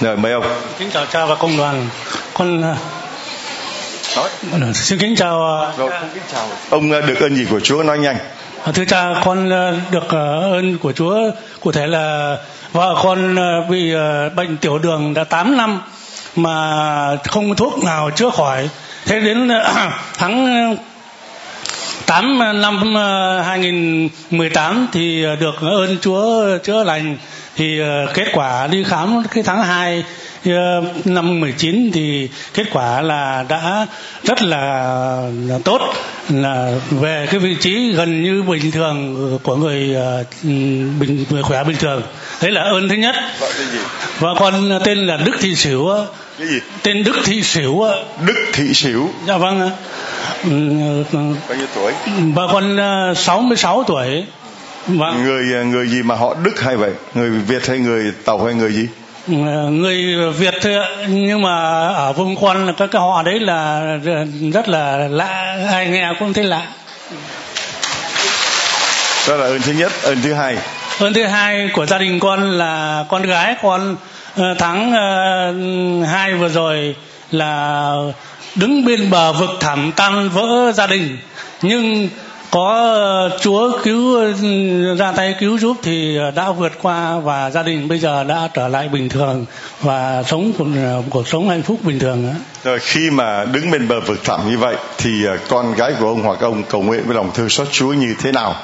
[0.00, 0.44] Rồi mời ông?
[0.78, 1.88] Kính chào cha và công đoàn.
[2.34, 2.76] Con à,
[4.16, 4.28] nói.
[4.74, 6.48] xin kính chào à, rồi kính chào.
[6.70, 8.16] Ông à, được ơn gì của Chúa nói nhanh
[8.74, 11.30] thưa cha, con ờ, được ờ, ơn của Chúa.
[11.60, 12.36] Cụ thể là
[12.72, 13.92] vợ con ờ, bị
[14.36, 15.80] bệnh tiểu đường đã 8 năm
[16.36, 18.68] mà không thuốc nào chữa khỏi.
[19.06, 19.48] Thế đến
[20.18, 20.76] tháng
[22.06, 22.94] 8 năm
[23.44, 27.16] 2018 thì được ơn Chúa chữa lành.
[27.56, 27.80] Thì
[28.14, 30.04] kết quả đi khám cái tháng 2
[31.04, 33.86] năm 19 thì kết quả là đã
[34.22, 35.30] rất là,
[35.64, 35.80] tốt
[36.28, 40.44] là về cái vị trí gần như bình thường của người uh,
[41.00, 42.02] bình người khỏe bình thường.
[42.42, 43.14] Đấy là ơn thứ nhất.
[44.18, 45.90] Và con tên là Đức Thị Sửu
[46.38, 46.60] cái gì?
[46.82, 47.84] Tên Đức Thị Sửu
[48.26, 49.08] Đức Thị Sửu.
[49.26, 49.70] Dạ vâng
[51.48, 51.92] bao nhiêu tuổi?
[52.34, 52.76] và con
[53.16, 54.24] 66 tuổi.
[54.86, 55.24] Vâng.
[55.24, 56.92] người người gì mà họ đức hay vậy?
[57.14, 58.88] Người việt hay người tàu hay người gì
[59.70, 60.74] người việt thôi
[61.08, 63.82] nhưng mà ở vùng quan là các cái họ đấy là
[64.52, 65.56] rất là lạ.
[65.70, 66.66] Ai nghe cũng thấy lạ.
[69.28, 70.56] Đó là ơn thứ nhất ơn thứ hai.
[70.98, 73.96] Ơn thứ hai của gia đình con là con gái con
[74.36, 76.96] ờ, tháng uh, hai vừa rồi
[77.30, 77.92] là
[78.54, 81.18] đứng bên bờ vực thẳm tan vỡ gia đình.
[81.62, 82.08] Nhưng
[82.50, 82.72] có
[83.30, 84.34] ờ, Chúa cứu ờ,
[84.94, 88.48] ra tay cứu giúp thì ờ, đã vượt qua và gia đình bây giờ đã
[88.54, 89.46] trở lại bình thường
[89.80, 90.66] và sống cuộc,
[91.10, 92.34] cuộc sống hạnh phúc bình thường.
[92.64, 96.22] Rồi khi mà đứng bên bờ vực thẳm như vậy thì con gái của ông
[96.22, 98.54] hoặc ông cầu nguyện với lòng thương xót Chúa như thế nào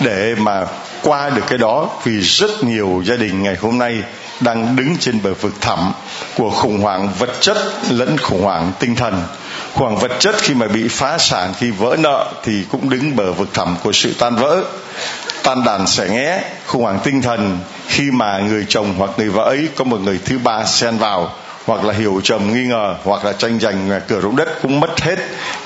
[0.00, 0.66] để mà
[1.02, 4.02] qua được cái đó vì rất nhiều gia đình ngày hôm nay
[4.40, 5.92] đang đứng trên bờ vực thẳm
[6.36, 7.56] của khủng hoảng vật chất
[7.90, 9.22] lẫn khủng hoảng tinh thần
[9.76, 13.32] khoảng vật chất khi mà bị phá sản khi vỡ nợ thì cũng đứng bờ
[13.32, 14.64] vực thẳm của sự tan vỡ.
[15.42, 17.58] Tan đàn xẻ nghé khủng hoảng tinh thần.
[17.86, 21.30] Khi mà người chồng hoặc người vợ ấy có một người thứ ba xen vào
[21.66, 25.00] hoặc là hiểu trầm nghi ngờ hoặc là tranh giành cửa rỗng đất cũng mất
[25.00, 25.18] hết.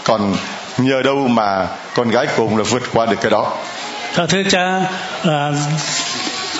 [0.05, 0.35] Còn
[0.79, 3.53] nhờ đâu mà con gái cùng là vượt qua được cái đó?
[4.29, 4.81] Thưa cha
[5.25, 5.51] à,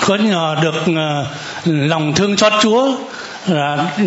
[0.07, 1.25] có nhờ được à,
[1.65, 2.91] lòng thương xót Chúa
[3.47, 3.97] là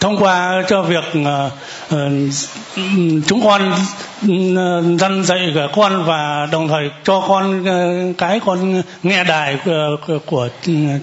[0.00, 1.50] thông qua cho việc ờ,
[1.90, 2.10] ờ,
[3.26, 3.72] chúng con
[4.22, 4.34] ừ,
[4.98, 10.18] dân dạy cả con và đồng thời cho con ờ, cái con nghe đài của,
[10.26, 10.48] của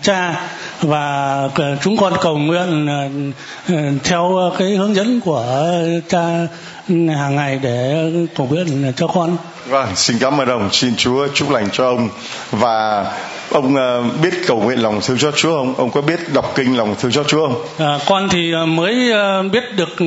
[0.01, 0.49] cha
[0.81, 1.49] và
[1.81, 2.87] chúng con cầu nguyện
[4.03, 5.45] theo cái hướng dẫn của
[6.09, 6.47] cha
[6.89, 9.37] ừ, hàng ngày để cầu nguyện cho con.
[9.65, 12.09] Vâng, xin cảm ơn ông, xin Chúa chúc lành cho ông
[12.51, 13.05] và
[13.51, 15.75] ông uh, biết cầu nguyện lòng thương xót Chúa không?
[15.77, 17.65] Ông có biết đọc kinh lòng thương xót Chúa không?
[17.77, 20.01] À, con thì ờ, mới uh, biết được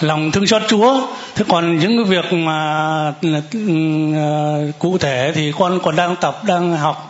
[0.00, 1.06] lòng thương xót Chúa.
[1.34, 3.44] Thế còn những cái việc mà uh,
[4.78, 7.08] cụ thể thì con còn đang tập, đang học.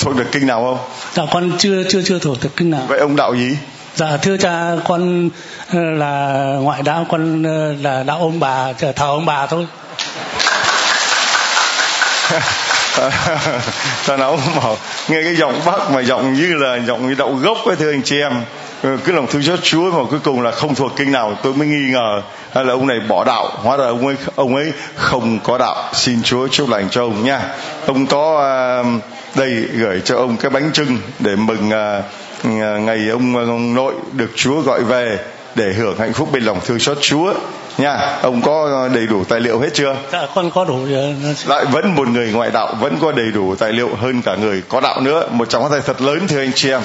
[0.00, 0.78] Thuộc được kinh nào không?
[1.14, 2.82] Dạ con chưa chưa chưa thuộc được kinh nào.
[2.88, 3.56] Vậy ông đạo gì?
[3.94, 5.30] Dạ thưa cha con
[5.72, 7.42] là ngoại đạo con
[7.82, 9.66] là đạo ông bà thờ ông bà thôi.
[14.06, 14.76] ta nấu màu
[15.08, 18.02] nghe cái giọng bác mà giọng như là giọng như đậu gốc ấy thưa anh
[18.02, 18.32] chị em.
[18.82, 21.54] Ừ, cứ lòng thương xót Chúa mà cuối cùng là không thuộc kinh nào tôi
[21.54, 22.22] mới nghi ngờ
[22.54, 23.50] hay là ông này bỏ đạo.
[23.62, 25.90] Hóa ra ông ấy ông ấy không có đạo.
[25.92, 27.40] Xin Chúa chúc lành cho ông nha.
[27.86, 28.82] Ông có à,
[29.34, 32.02] đây gửi cho ông cái bánh trưng để mừng à,
[32.44, 35.18] à, ngày ông, ông nội được Chúa gọi về
[35.58, 37.34] để hưởng hạnh phúc bên lòng thương xót Chúa.
[37.78, 39.96] Nha ông có đầy đủ tài liệu hết chưa?
[40.12, 40.78] Dạ con có đủ
[41.46, 44.62] lại vẫn một người ngoại đạo vẫn có đầy đủ tài liệu hơn cả người
[44.68, 45.28] có đạo nữa.
[45.30, 46.80] Một trong tay thật lớn thưa anh chị em.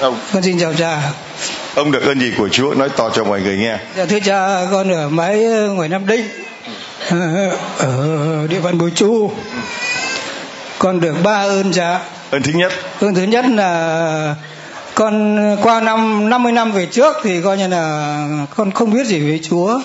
[0.00, 1.02] Ông con xin chào cha.
[1.74, 2.74] ông được ơn gì của Chúa?
[2.74, 3.78] Nói to cho mọi người nghe.
[3.96, 6.28] Dạ thưa cha con ở mái ngoài Nam Định
[7.78, 9.32] ở địa phận Bùi Chu.
[10.78, 12.00] Con được ba ơn cha
[12.30, 12.72] ơn thứ nhất.
[13.00, 14.34] Ơn thứ nhất là
[14.94, 18.18] con qua năm 50 năm về trước thì coi như là
[18.56, 19.80] con không biết gì về Chúa.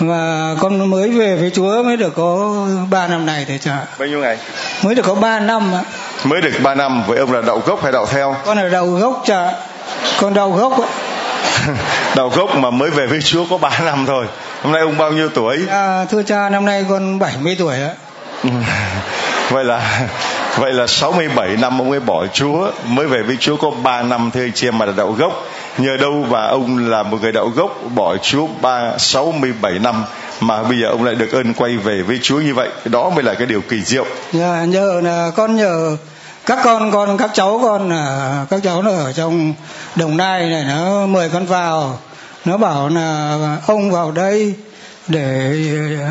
[0.00, 4.08] Và con mới về với Chúa mới được có 3 năm này thì cha bao
[4.08, 4.38] nhiêu ngày?
[4.82, 5.82] mới được có 3 năm ạ.
[6.24, 8.36] Mới được 3 năm với ông là đậu gốc hay đậu theo?
[8.44, 9.52] Con là đậu gốc cha
[10.20, 10.88] con đậu gốc ạ.
[12.16, 14.26] Đậu gốc mà mới về với Chúa có 3 năm thôi.
[14.62, 15.58] Hôm nay ông bao nhiêu tuổi?
[15.70, 17.90] À, thưa cha năm nay con 70 tuổi ạ.
[19.50, 20.00] Vậy là
[20.58, 24.30] vậy là 67 năm ông ấy bỏ Chúa, mới về với Chúa có 3 năm
[24.34, 25.32] thưa anh chị em mà là đạo gốc.
[25.78, 30.04] Nhờ đâu và ông là một người đạo gốc bỏ Chúa ba 67 năm
[30.40, 32.68] mà bây giờ ông lại được ơn quay về với Chúa như vậy?
[32.84, 34.06] Đó mới là cái điều kỳ diệu.
[34.32, 35.96] Dạ nhờ là con nhờ
[36.46, 39.54] các con con, các cháu con là các cháu nó ở trong
[39.96, 41.98] đồng nai này, nó mời con vào.
[42.44, 44.54] Nó bảo là ông vào đây
[45.08, 45.56] để
[46.00, 46.10] à,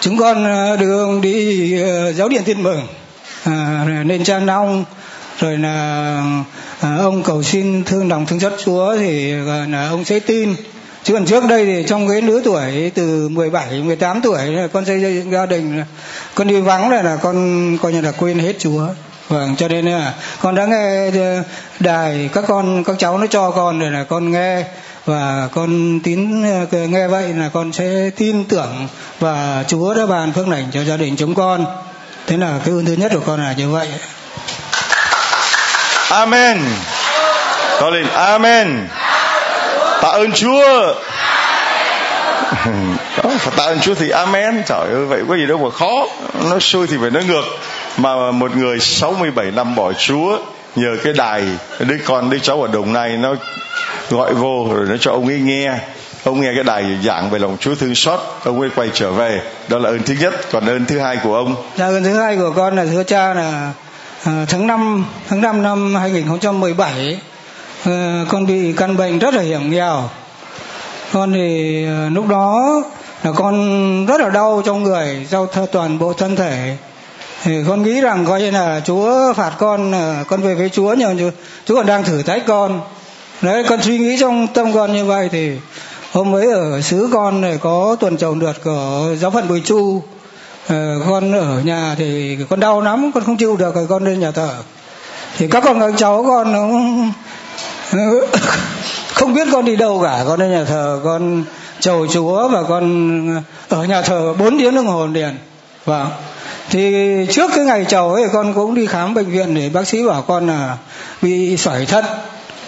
[0.00, 2.86] chúng con à, đưa ông đi à, giáo điện tin mừng
[3.44, 4.84] à, lên trang nong
[5.38, 6.22] rồi là
[6.80, 9.32] à, ông cầu xin thương lòng thương xót Chúa thì
[9.68, 10.54] là ông sẽ tin.
[11.02, 14.84] Chứ còn trước đây thì trong cái lứa tuổi từ 17 18 tuổi là con
[14.84, 15.82] xây dựng gia đình
[16.34, 18.86] con đi vắng là là con coi như là quên hết Chúa.
[19.28, 21.42] Vâng cho nên là con đã nghe à,
[21.80, 24.64] đài các con các cháu nó cho con rồi là con nghe.
[25.04, 28.88] Và con tín à, nghe vậy là con sẽ tin tưởng
[29.20, 31.66] và Chúa đã bàn phước lành cho gia đình chúng con
[32.30, 33.88] thế là cái ơn thứ nhất của con là như vậy.
[36.10, 36.58] Amen.
[37.80, 38.88] To lên amen.
[40.02, 40.94] Tạ ơn chúa.
[43.16, 44.62] Đó, phải tạ ơn chúa thì amen.
[44.66, 46.06] Trời ơi vậy có gì đâu mà khó.
[46.50, 47.44] Nó xuôi thì phải nói ngược.
[47.96, 50.38] Mà một người 67 năm bỏ chúa
[50.76, 51.42] nhờ cái đài
[51.78, 53.34] đứa con đứa cháu ở đồng này nó
[54.10, 55.78] gọi vô rồi nó cho ông ấy nghe
[56.24, 59.40] ông nghe cái đài giảng về lòng Chúa thương xót, ông ấy quay trở về.
[59.68, 60.34] Đó là ơn thứ nhất.
[60.52, 61.56] Còn ơn thứ hai của ông?
[61.76, 63.72] Dạ ơn thứ hai của con là thưa cha là
[64.24, 67.18] ờ, tháng 5 tháng 5 năm 2017
[67.84, 70.10] ờ, con bị căn bệnh rất là hiểm nghèo.
[71.12, 72.82] Con thì ờ, lúc đó
[73.22, 76.76] là con rất là đau trong người, đau toàn bộ thân thể.
[77.44, 79.92] Thì con nghĩ rằng coi như là Chúa phạt con
[80.28, 81.30] con về với Chúa nhưng
[81.64, 82.80] Chúa còn đang thử thách con.
[83.42, 85.50] Đấy, con suy nghĩ trong tâm con như vậy thì
[86.12, 90.02] hôm ấy ở xứ con này có tuần trầu lượt của giáo phận bùi chu.
[90.68, 94.20] Ờ, con ở nhà thì con đau lắm, con không chịu được rồi con lên
[94.20, 94.54] nhà thờ.
[95.38, 96.68] Thì các con, các cháu con nó
[99.14, 100.24] không biết con đi đâu cả.
[100.26, 101.44] Con lên nhà thờ, con
[101.80, 105.36] chầu chúa và con ở nhà thờ 4 tiếng đồng hồ liền.
[105.84, 106.08] Vâng.
[106.70, 110.06] Thì trước cái ngày chầu ấy, con cũng đi khám bệnh viện để bác sĩ
[110.06, 110.76] bảo con là
[111.22, 112.04] bị sỏi thận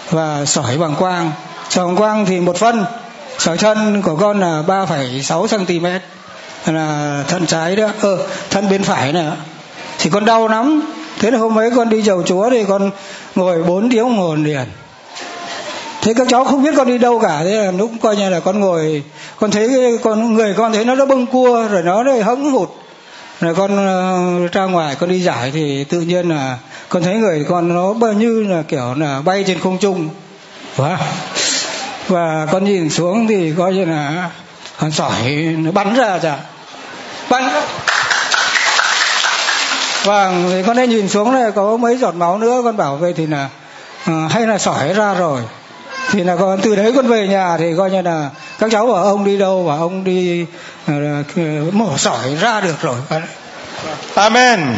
[0.09, 1.31] và sỏi bằng quang.
[1.69, 2.85] Sỏi bằng quang thì một phân
[3.37, 5.85] sỏi thận của con là 3,6 cm
[6.73, 7.87] là thận trái đó.
[8.01, 8.17] Ờ
[8.49, 9.31] thận bên phải này
[9.99, 10.81] thì con đau lắm.
[11.19, 12.91] Thế là hôm ấy con đi chầu chúa thì con
[13.35, 14.65] ngồi 4 tiếng đồng hồ liền.
[16.01, 17.41] Thế các cháu không biết con đi đâu cả.
[17.43, 19.03] Thế là lúc coi như là con ngồi
[19.39, 22.69] con thấy con người con thấy nó đã bâng cua rồi nó nó hững hụt.
[23.41, 26.57] Rồi con uh, ra ngoài con đi giải thì tự nhiên là
[26.89, 30.09] con thấy người con nó bao như là kiểu là bay trên không trung.
[30.77, 30.97] Wow
[32.07, 34.29] và con nhìn xuống thì coi như là
[34.79, 35.21] con sỏi
[35.57, 36.35] nó bắn ra chả.
[37.29, 37.49] Bắn
[40.03, 43.13] vâng thì con ấy nhìn xuống này có mấy giọt máu nữa con bảo vậy
[43.17, 43.49] thì là
[44.09, 45.41] uh, hay là sỏi ra rồi.
[46.11, 48.29] Thì là con từ đấy con về nhà thì coi như là
[48.59, 50.45] các cháu bảo ông đi đâu và ông đi
[50.91, 52.95] uh, mổ sỏi ra được rồi.
[54.15, 54.75] Amen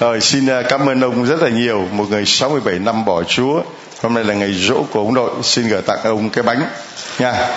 [0.00, 1.88] Rồi xin à, cảm ơn ông rất là nhiều.
[1.92, 3.62] Một người 67 năm bỏ Chúa.
[4.02, 6.62] Hôm nay là ngày rỗ của ông nội Xin gửi tặng ông cái bánh.
[7.18, 7.48] Nha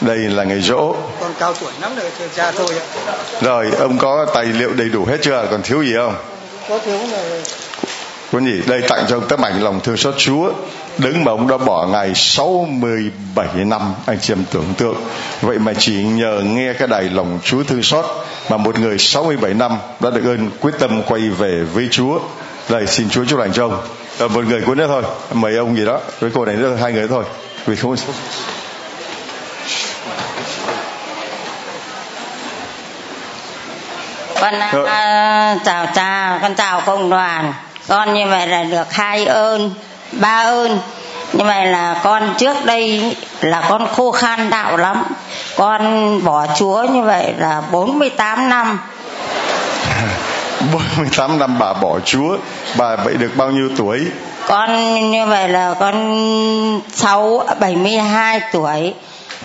[0.00, 0.94] Đây là ngày rỗ.
[1.20, 2.68] Con cao tuổi lắm rồi cha thôi
[3.40, 5.46] Rồi ông có tài liệu đầy đủ hết chưa?
[5.50, 6.16] Còn thiếu gì không?
[6.68, 7.22] Có thiếu là
[8.32, 8.62] Có gì?
[8.66, 10.52] Đây tặng cho ông tấm ảnh lòng thương xót Chúa
[10.98, 14.96] đứng mà ông đã bỏ ngày 67 năm anh chị em tưởng tượng.
[15.40, 18.04] Vậy mà chỉ nhờ nghe cái đài lòng Chúa thương xót
[18.50, 22.18] mà một người 67 năm đã được ơn quyết tâm quay về với Chúa.
[22.68, 23.80] Đây xin Chúa chúc lành cho ông.
[24.20, 25.02] À, một người cuối nữa thôi.
[25.32, 26.00] Mời ông gì đó.
[26.20, 27.24] Với cô này nữa hai người thôi.
[27.66, 27.96] Vì không
[34.40, 34.54] con
[34.86, 37.52] à, chào cha con chào công đoàn.
[37.88, 39.70] Con như vậy là được hai ơn
[40.12, 40.78] ba ơn.
[41.32, 45.04] Như vậy là con trước đây là con khô khan đạo lắm.
[45.56, 48.78] Con bỏ chúa như vậy là 48 năm.
[50.72, 52.36] 48 năm bà bỏ chúa
[52.76, 54.00] bà vậy được bao nhiêu tuổi?
[54.46, 58.94] Con như vậy là con 6 72 tuổi.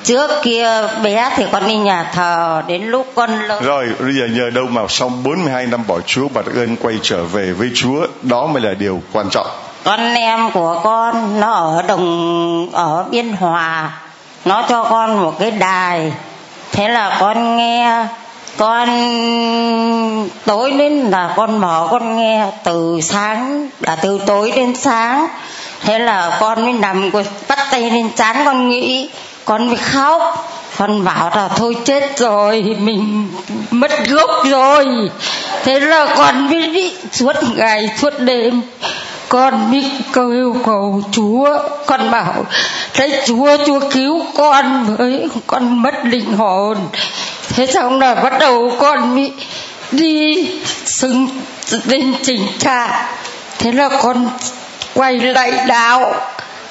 [0.04, 0.70] Trước kia
[1.04, 3.64] bé thì con đi nhà thờ đến lúc con lớn.
[3.64, 7.24] Rồi bây giờ nhờ đâu mà sau 42 năm bỏ Chúa bà ơn quay trở
[7.24, 8.08] về với Chúa?
[8.22, 9.48] Đó mới là điều quan trọng
[9.84, 13.92] con em của con, nó ở đồng, ở biên hòa.
[14.46, 16.12] Nó cho con một cái đài.
[16.72, 18.06] Thế là con nghe,
[18.58, 18.90] con,
[20.46, 25.28] tối đến là con mở, con nghe từ sáng là từ tối đến sáng.
[25.84, 27.12] Thế là con mới nằm,
[27.48, 29.10] bắt tay lên chán con nghĩ,
[29.46, 30.52] con mới khóc.
[30.78, 33.30] Con bảo là, thôi chết rồi, mình
[33.72, 34.86] mất gốc rồi.
[35.64, 38.62] Thế là con mới đi suốt ngày, suốt đêm
[39.30, 41.58] con biết cầu cầu chúa.
[41.86, 42.46] Con bảo,
[42.94, 46.78] thấy chúa chúa cứu con với con mất linh hồn.
[47.50, 49.32] Thế xong là bắt đầu con bị
[49.92, 50.50] đi
[50.86, 51.28] xưng
[51.86, 53.10] lên chỉnh cha.
[53.60, 54.30] Thế là con
[54.94, 56.14] quay lại đạo.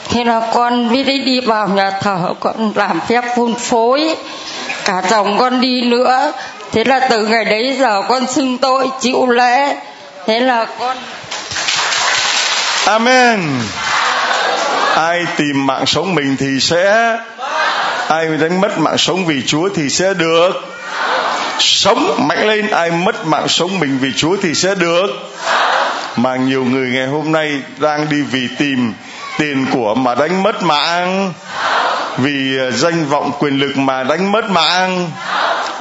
[0.09, 4.17] Thế là con mới đi đi vào nhà thờ, con làm phép phun phối.
[4.85, 6.33] Cả chồng con đi nữa.
[6.73, 9.77] Thế là từ ngày đấy giờ con xưng tội chịu lễ.
[10.27, 10.97] Thế là con
[12.87, 13.41] amen.
[14.95, 17.17] Ai tìm mạng sống mình thì sẽ,
[18.09, 20.53] ai đánh mất mạng sống vì chúa thì sẽ được.
[21.59, 25.07] Sống mạnh lên, ai mất mạng sống mình vì chúa thì sẽ được.
[26.17, 28.93] Mà nhiều người ngày hôm nay đang đi vì tìm
[29.39, 31.33] tiền của mà đánh mất mạng.
[32.19, 35.11] Vì à, danh vọng quyền lực mà đánh mất mạng.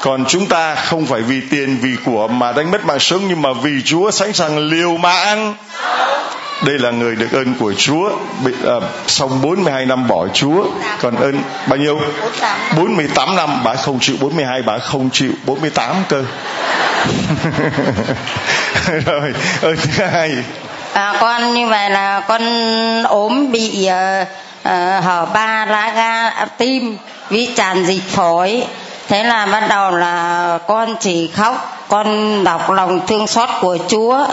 [0.01, 3.41] Còn chúng ta không phải vì tiền vì của mà đánh mất mạng sống, nhưng
[3.41, 5.53] mà vì chúa sẵn sàng liều mạng
[6.61, 8.09] đây là người được ơn của Chúa.
[8.45, 8.73] Bị, à,
[9.07, 10.65] sau 42 năm bỏ Chúa
[11.01, 11.99] còn ơn bao nhiêu?
[12.77, 13.63] 48 năm.
[13.63, 16.23] Bà không chịu 42 bà không chịu 48 cơ.
[19.05, 20.31] Rồi ơn thứ hai.
[20.93, 22.43] À, con như vậy là con
[23.03, 24.27] ốm bị uh,
[24.59, 26.97] uh, hở ba lá gan tim
[27.29, 28.63] bị tràn dịch phổi.
[29.07, 34.25] Thế là bắt đầu là con chỉ khóc con đọc lòng thương xót của chúa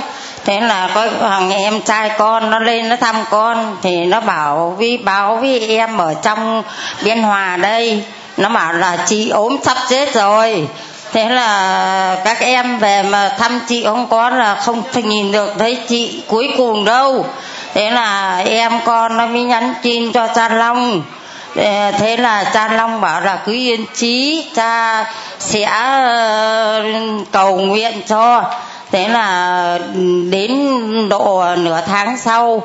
[0.44, 4.76] thế là có thằng em trai con nó lên nó thăm con, thì nó bảo
[4.78, 6.62] vi báo với em ở trong
[7.04, 8.04] biên hòa đây.
[8.36, 10.68] Nó bảo là chị ốm sắp chết rồi.
[11.12, 15.54] Thế là các em về mà thăm chị không có là không thể nhìn được
[15.58, 17.26] thấy chị cuối cùng đâu.
[17.74, 21.02] Thế là em con nó mới nhắn tin cho cha long.
[21.56, 25.04] Ờ, thế là cha long bảo là cứ yên trí cha
[25.38, 26.82] sẽ ờ,
[27.32, 28.44] cầu nguyện cho
[28.92, 29.78] thế là
[30.30, 30.50] đến
[31.08, 32.62] độ nửa tháng sau,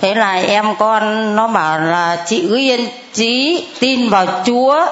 [0.00, 4.86] thế là em con nó bảo là, chị cứ yên trí tin vào chúa.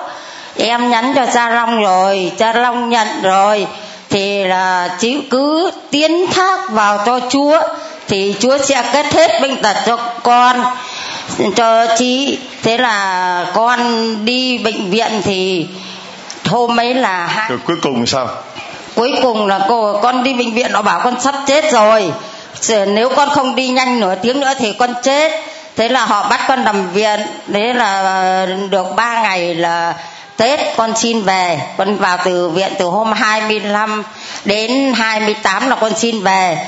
[0.58, 3.66] Em nhắn cho cha long rồi, cha long nhận rồi.
[4.10, 7.60] Thì là chị cứ tiến thác vào cho chúa,
[8.08, 10.64] thì chúa sẽ kết hết bệnh tật cho con,
[11.56, 12.38] cho chị.
[12.62, 13.80] Thế là con
[14.24, 15.66] đi bệnh viện thì
[16.44, 18.28] hôm ấy là rồi cuối cùng sao?
[18.96, 22.12] Cuối cùng là cô, con đi bệnh viện, nó bảo con sắp chết rồi.
[22.68, 25.32] Nếu con không đi nhanh nửa tiếng nữa thì con chết.
[25.76, 27.20] Thế là họ bắt con nằm viện.
[27.52, 29.94] Thế là ờ, được ba ngày là
[30.36, 31.60] Tết, con xin về.
[31.76, 34.02] Con vào từ viện từ hôm 25
[34.44, 36.58] đến 28 là con xin về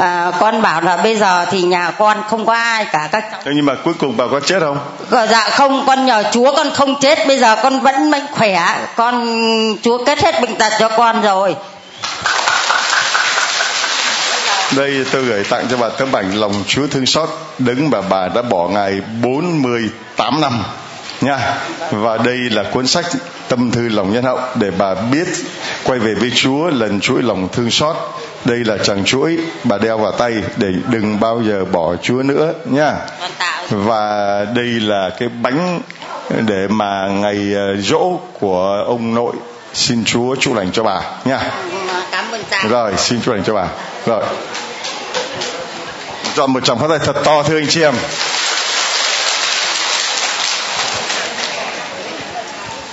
[0.00, 3.54] à, con bảo là bây giờ thì nhà con không có ai cả các cháu
[3.54, 4.78] nhưng mà cuối cùng bà có chết không?
[5.10, 8.78] Dạ không con nhờ chúa con không chết bây giờ con vẫn mạnh khỏe.
[8.96, 9.26] Con
[9.82, 11.56] chúa kết hết bệnh tật cho con rồi.
[14.76, 17.28] Đây tôi gửi tặng cho bà tấm ảnh lòng Chúa thương xót
[17.58, 20.64] đứng mà bà đã bỏ ngày 48 năm
[21.20, 21.38] nha.
[21.90, 23.06] Và đây là cuốn sách
[23.48, 25.28] tâm thư lòng nhân hậu để bà biết
[25.84, 27.96] quay về với Chúa lần chuỗi lòng thương xót.
[28.44, 32.52] Đây là chàng chuỗi bà đeo vào tay để đừng bao giờ bỏ Chúa nữa
[32.64, 32.94] nha.
[33.70, 35.80] Và đây là cái bánh
[36.30, 39.32] để mà ngày dỗ ờ, của ông nội.
[39.74, 41.40] Xin Chúa chúc lành cho bà nha.
[42.10, 42.64] Cảm ơn cha.
[42.68, 43.66] Rồi xin chúc lành cho bà.
[44.06, 44.24] Rồi.
[46.34, 47.94] Chọn một tràng phát tay thật to thưa anh chị em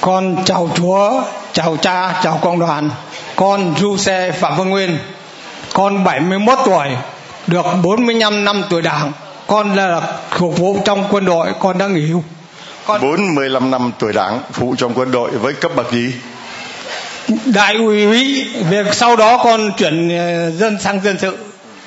[0.05, 2.89] con chào Chúa chào cha chào cộng đoàn.
[3.35, 4.97] Con du xe Phạm Văn Nguyên.
[5.73, 6.87] Con 71 tuổi
[7.47, 9.11] được 45 năm tuổi đảng.
[9.47, 10.01] Con là
[10.31, 12.23] phục vụ trong quân đội con đã nghỉ hưu.
[12.85, 16.13] Con 45 năm tuổi đảng phụ trong quân đội với cấp bậc gì?
[17.45, 21.37] Đại úy việc sau đó con chuyển ờ, dân sang dân sự.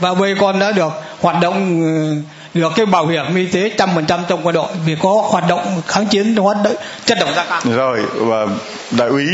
[0.01, 3.91] Và bây con đã được hoạt động ờ, được cái bảo hiểm y tế trăm
[3.95, 6.75] phần trăm trong quân đội vì có hoạt động kháng chiến hoạt động
[7.05, 7.63] chất độc da cam.
[7.77, 8.47] Rồi và
[8.91, 9.27] đại úy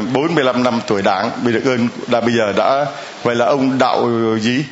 [0.00, 2.86] uh, 45 năm tuổi đảng bị được ơn đã bây giờ đã
[3.22, 4.08] vậy là ông đạo
[4.40, 4.64] gì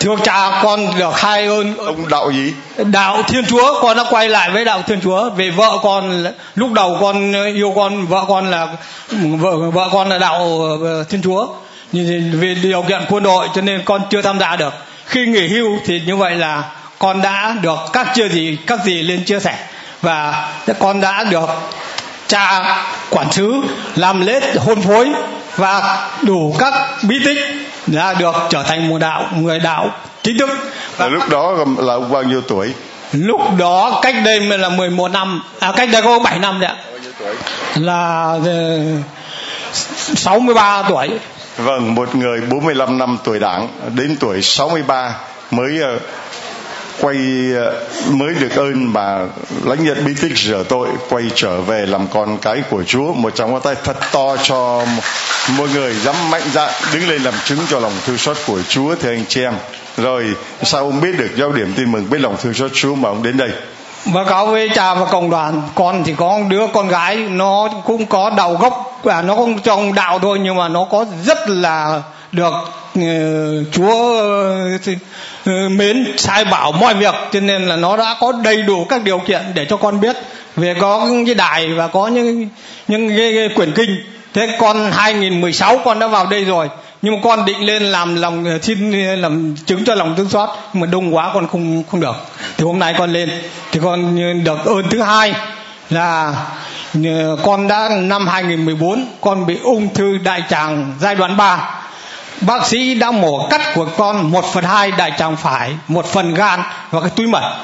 [0.00, 1.76] thưa cha con được hai ơn.
[1.76, 2.52] Ông đạo gì
[2.92, 5.30] đạo thiên chúa con đã quay lại với đạo thiên chúa.
[5.30, 8.68] Vì vợ con lúc đầu con yêu con vợ con là
[9.10, 11.46] vợ vợ con là đạo ờ, thiên chúa.
[11.92, 14.72] Nhưng vì điều kiện quân đội cho nên con chưa tham gia được
[15.06, 16.64] khi nghỉ hưu thì như vậy là
[16.98, 19.58] con đã được các chia gì các gì lên chia sẻ.
[20.02, 20.48] Và
[20.78, 21.48] con đã được
[22.26, 22.76] cha
[23.10, 23.52] quản sứ
[23.96, 25.10] làm lễ hôn phối
[25.56, 27.38] và đủ các bí tích
[27.86, 29.90] đã được trở thành một đạo người đạo
[30.22, 30.50] chính thức.
[30.96, 32.74] Và lúc đó là bao nhiêu tuổi?
[33.12, 36.76] Lúc đó cách đây là 11 năm à cách đây có 7 năm đấy ạ.
[37.74, 38.34] Là
[40.16, 41.08] 63 ờ, tuổi
[41.56, 45.14] Vâng, một người 45 năm tuổi đảng đến tuổi 63
[45.50, 46.02] mới uh,
[47.00, 49.26] quay uh, mới được ơn mà
[49.64, 53.34] lãnh nhận bí tích rửa tội quay trở về làm con cái của Chúa một
[53.34, 54.84] trong ngón tay thật to cho
[55.58, 58.94] mọi người dám mạnh dạn đứng lên làm chứng cho lòng thương xót của Chúa
[58.94, 59.54] thưa anh chị em.
[59.96, 63.08] Rồi sao ông biết được giao điểm tin mừng biết lòng thương xót Chúa mà
[63.08, 63.50] ông đến đây?
[64.14, 68.06] Báo cáo với cha và cộng đoàn con thì có đứa con gái nó cũng
[68.06, 72.02] có đầu gốc và nó không trong đạo thôi nhưng mà nó có rất là
[72.32, 72.52] được
[72.98, 73.02] uh,
[73.72, 74.22] chúa
[75.50, 77.14] uh, mến sai bảo mọi việc.
[77.32, 80.16] Cho nên là nó đã có đầy đủ các điều kiện để cho con biết.
[80.56, 82.48] Về có cái đài và có những
[82.88, 84.04] những cái, cái quyển kinh.
[84.34, 86.68] Thế con 2016 con đã vào đây rồi.
[87.02, 90.28] Nhưng mà con định lên làm lòng ờ, xin ờ, làm chứng cho lòng thương
[90.28, 90.48] xót.
[90.72, 92.16] Mà đông quá con không không được.
[92.56, 93.30] Thì hôm nay con lên.
[93.72, 95.34] Thì con được ơn thứ hai
[95.90, 96.34] là
[97.44, 101.76] con đã năm 2014 con bị ung thư đại tràng giai đoạn 3
[102.40, 106.34] bác sĩ đã mổ cắt của con 1 phần 2 đại tràng phải, một phần
[106.34, 107.56] gan và cái túi mật.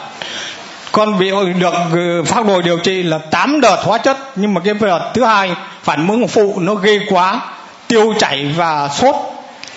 [0.93, 4.61] Con bị được ừ, phác đồ điều trị là 8 đợt hóa chất, nhưng mà
[4.65, 5.51] cái đợt thứ hai
[5.83, 7.41] phản ứng phụ nó ghê quá,
[7.89, 9.15] tiêu chảy và sốt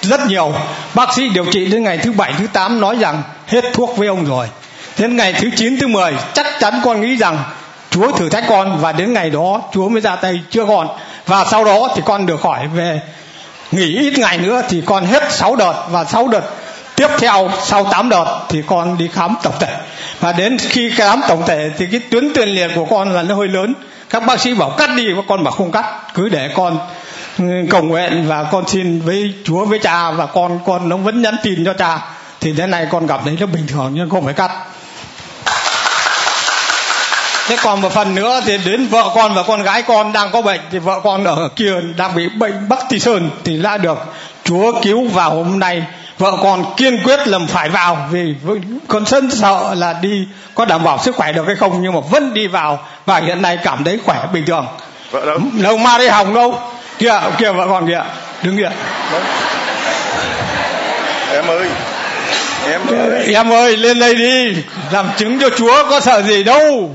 [0.01, 0.53] rất nhiều.
[0.93, 4.07] Bác sĩ điều trị đến ngày thứ bảy, thứ 8 nói rằng hết thuốc với
[4.07, 4.47] ông rồi.
[4.97, 7.43] Đến ngày thứ 9 thứ 10 chắc chắn con nghĩ rằng
[7.95, 10.87] Chúa thử thách con và đến ngày đó Chúa mới ra tay chưa còn
[11.25, 13.01] và sau đó thì con được khỏi về
[13.71, 16.43] nghỉ ít ngày nữa thì con hết 6 đợt và 6 đợt
[16.95, 19.77] tiếp theo sau 8 đợt thì con đi khám tổng thể.
[20.19, 23.35] Và đến khi khám tổng thể thì cái tuyến tiền liệt của con là nó
[23.35, 23.73] hơi lớn.
[24.09, 25.85] Các bác sĩ bảo cắt đi và con bảo không cắt.
[26.13, 26.79] Cứ để con
[27.37, 31.21] ừ, cầu nguyện và con xin với Chúa với cha và con con nó vẫn
[31.21, 31.99] nhắn tin cho cha.
[32.41, 34.51] Thì đến nay con gặp thấy nó bình thường nhưng không phải cắt
[37.47, 40.41] thế còn một phần nữa thì đến vợ con và con gái con đang có
[40.41, 43.97] bệnh thì vợ con ở kia đang bị bệnh bắc tỳ sơn thì đã được.
[44.43, 45.83] Chúa cứu vào hôm nay
[46.17, 48.35] vợ con kiên quyết làm phải vào vì
[48.87, 51.99] con sân sợ là đi có đảm bảo sức khỏe được hay không nhưng mà
[51.99, 54.67] vẫn đi vào và hiện nay cảm thấy khỏe bình thường.
[55.11, 55.39] Vợ đâu?
[55.53, 56.59] Đâu ma đi hỏng đâu?
[56.99, 58.03] Kìa kìa vợ con kìa
[58.43, 58.71] đứng kìa.
[61.31, 61.69] Em ơi
[62.71, 63.33] em ơi.
[63.33, 64.55] em ơi lên đây đi
[64.91, 66.91] làm chứng cho chúa có sợ gì đâu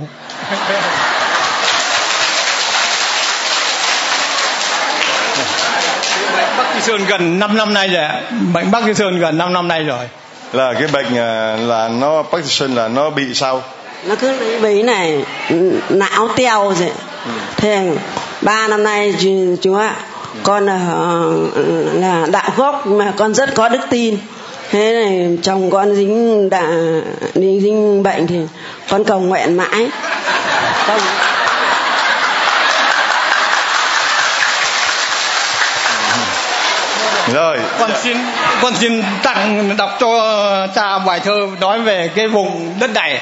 [6.59, 8.09] Bắc Kỳ Sơn gần 5 năm nay rồi
[8.53, 10.09] Bệnh Bắc Kỳ Sơn gần 5 năm nay rồi
[10.53, 13.63] Là cái bệnh à, là nó Parkinson là nó bị sao?
[14.07, 15.25] Nó cứ bị này
[15.89, 16.93] não teo rồi.
[17.27, 17.33] Ừ.
[17.57, 17.97] Thế
[18.43, 19.15] ba năm nay
[19.61, 19.95] chú ạ,
[20.43, 20.79] con là
[21.93, 24.17] là đạo gốc mà con rất có đức tin.
[24.71, 26.71] Thế này chồng con dính đã
[27.35, 28.41] dính bệnh thì
[28.89, 29.89] con cầu nguyện mãi.
[30.91, 31.31] Không?
[37.33, 37.59] Rồi.
[37.79, 38.17] Con xin
[38.63, 43.21] con xin tặng đọc cho cha bài thơ nói về cái vùng đất này.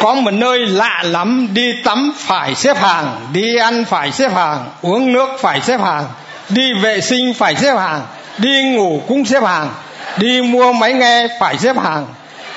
[0.00, 4.64] Có một nơi lạ lắm đi tắm phải xếp hàng đi ăn phải xếp hàng
[4.82, 6.04] uống nước phải xếp hàng
[6.48, 8.00] đi vệ sinh phải xếp hàng
[8.38, 9.68] đi ngủ cũng xếp hàng
[10.16, 12.06] đi mua máy nghe phải xếp hàng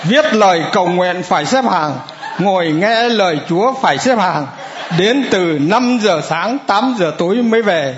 [0.03, 1.93] viết lời cầu nguyện phải xếp hàng
[2.39, 4.47] ngồi nghe lời chúa phải xếp hàng
[4.97, 7.95] đến từ 5 giờ sáng 8 giờ tối mới về.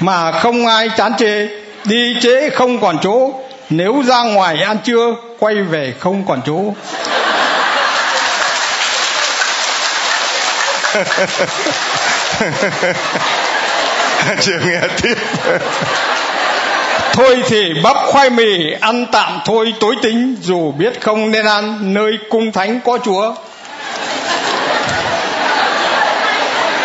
[0.00, 1.48] Mà không ai chán chê
[1.84, 3.32] đi trễ không còn chỗ.
[3.70, 6.60] Nếu ra ngoài ăn trưa quay về không còn chỗ.
[14.40, 15.14] Chưa nghe tiếp.
[17.12, 20.36] Thôi thì bắp khoai mì ăn tạm thôi tối tính.
[20.40, 23.34] Dù biết không nên ăn nơi cung thánh có chúa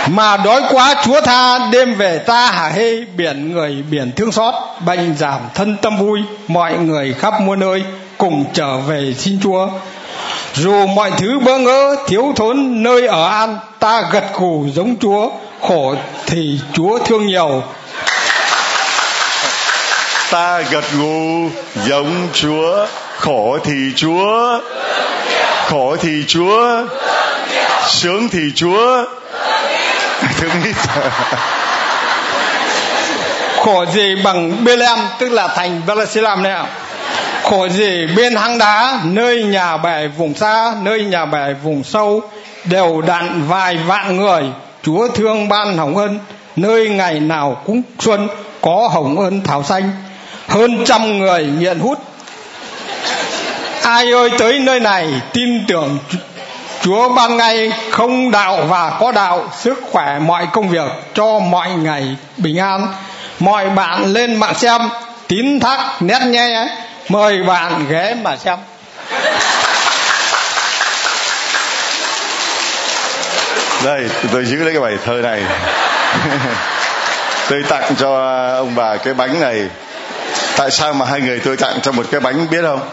[0.08, 4.54] mà đói quá, chúa tha, đêm về ta hả hê, biển người biển thương xót,
[4.86, 7.84] bệnh giảm thân tâm vui, mọi người khắp muôn nơi
[8.18, 9.68] cùng trở về xin chúa.
[10.54, 15.30] Dù mọi thứ bơ ngỡ thiếu thốn nơi ở an, ta gật gù giống chúa,
[15.62, 15.95] khổ
[16.26, 17.64] thì chúa thương nhiều.
[20.32, 21.49] Ta gật gù
[21.88, 22.86] giống chúa,
[23.18, 24.60] khổ thì chúa,
[25.66, 26.86] khổ thì chúa,
[27.88, 29.06] sướng thì chúa.
[30.39, 30.76] thương ít
[33.63, 36.65] khổ gì bằng Bethlehem, tức là thành Bethlehem này ạ.
[37.43, 42.21] Khổ gì bên hang đá, nơi nhà bè vùng xa, nơi nhà bè vùng sâu,
[42.65, 44.43] đều đặn vài vạn người.
[44.84, 46.19] Chúa thương ban hồng ân,
[46.55, 48.28] nơi ngày nào cũng xuân
[48.61, 49.91] có hồng ân thảo xanh.
[50.47, 51.99] Hơn trăm người nghiện hút.
[53.84, 55.97] Ai ơi, tới nơi này, tin tưởng
[56.84, 61.70] Chúa ban ngay không đạo và có đạo sức khỏe mọi công việc cho mọi
[61.70, 62.88] ngày bình an.
[63.40, 64.82] Mọi bạn lên mạng xem
[65.28, 66.68] tín thác nét nghe
[67.10, 68.58] mời bạn ghé mà xem.
[73.84, 75.44] Đây tôi giữ lấy cái bài thơ này.
[77.50, 78.16] Tôi tặng cho
[78.56, 79.62] ông bà cái bánh này.
[80.58, 82.90] Tại sao mà hai người tôi tặng cho một cái bánh biết không?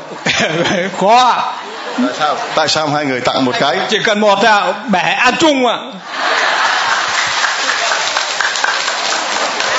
[1.00, 1.52] Khó
[1.98, 2.36] tại sao?
[2.54, 3.78] Tại sao hai người tặng một cái?
[3.88, 5.76] Chỉ cần một là bẻ ăn chung à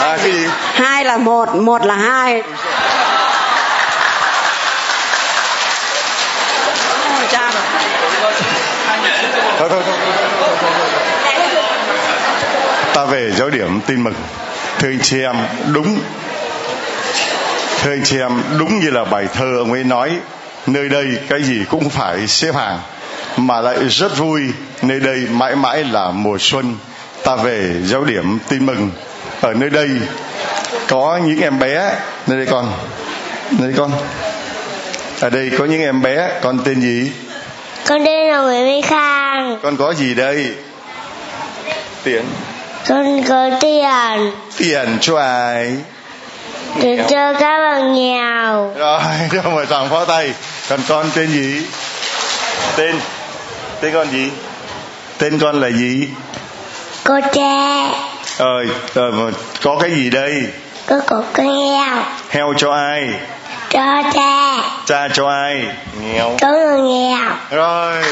[0.02, 0.48] à cái gì?
[0.74, 2.44] Hai là một một là hai.
[9.60, 9.96] Thôi thôi thôi.
[12.94, 14.14] Ta về giáo điểm tin mừng.
[14.80, 15.36] Thưa anh chị em
[15.74, 16.00] đúng.
[17.82, 20.12] Thưa anh chị em đúng như là bài thơ ông ấy nói
[20.68, 22.80] nơi đây cái gì cũng phải xếp hàng
[23.38, 24.42] mà lại rất vui.
[24.82, 26.76] Nơi đây mãi mãi là mùa xuân.
[27.24, 28.92] Ta về giáo điểm tin mừng.
[29.42, 29.90] Ở nơi đây
[30.88, 31.96] có những em bé.
[32.28, 32.72] Nơi đây con
[33.52, 33.92] nơi đây con.
[35.20, 36.30] Ở đây có những em bé.
[36.42, 37.12] Con tên gì?
[37.88, 39.60] Con tên là Nguyễn Mỹ Khang.
[39.64, 40.48] Con có gì đây?
[42.04, 42.26] Tiền.
[42.88, 44.32] Con có tiền.
[44.58, 45.78] Tiền cho ai
[46.76, 49.02] để cho các bạn nghèo rồi
[49.32, 50.34] cho một tràng pháo tay.
[50.70, 51.66] Còn con tên gì?
[52.76, 53.00] Tên
[53.82, 54.32] tên con gì?
[55.18, 56.08] Tên con là gì?
[57.04, 57.90] Cô cha.
[58.38, 59.32] Ờ rồi mà
[59.64, 60.44] có cái gì đây?
[60.88, 62.04] Có có con heo.
[62.30, 63.10] Heo cho ai?
[63.70, 64.58] Cho cha.
[64.86, 65.66] Cha cho ai?
[66.02, 66.36] Nghèo.
[66.40, 67.30] Cho người nghèo.
[67.52, 68.04] Rồi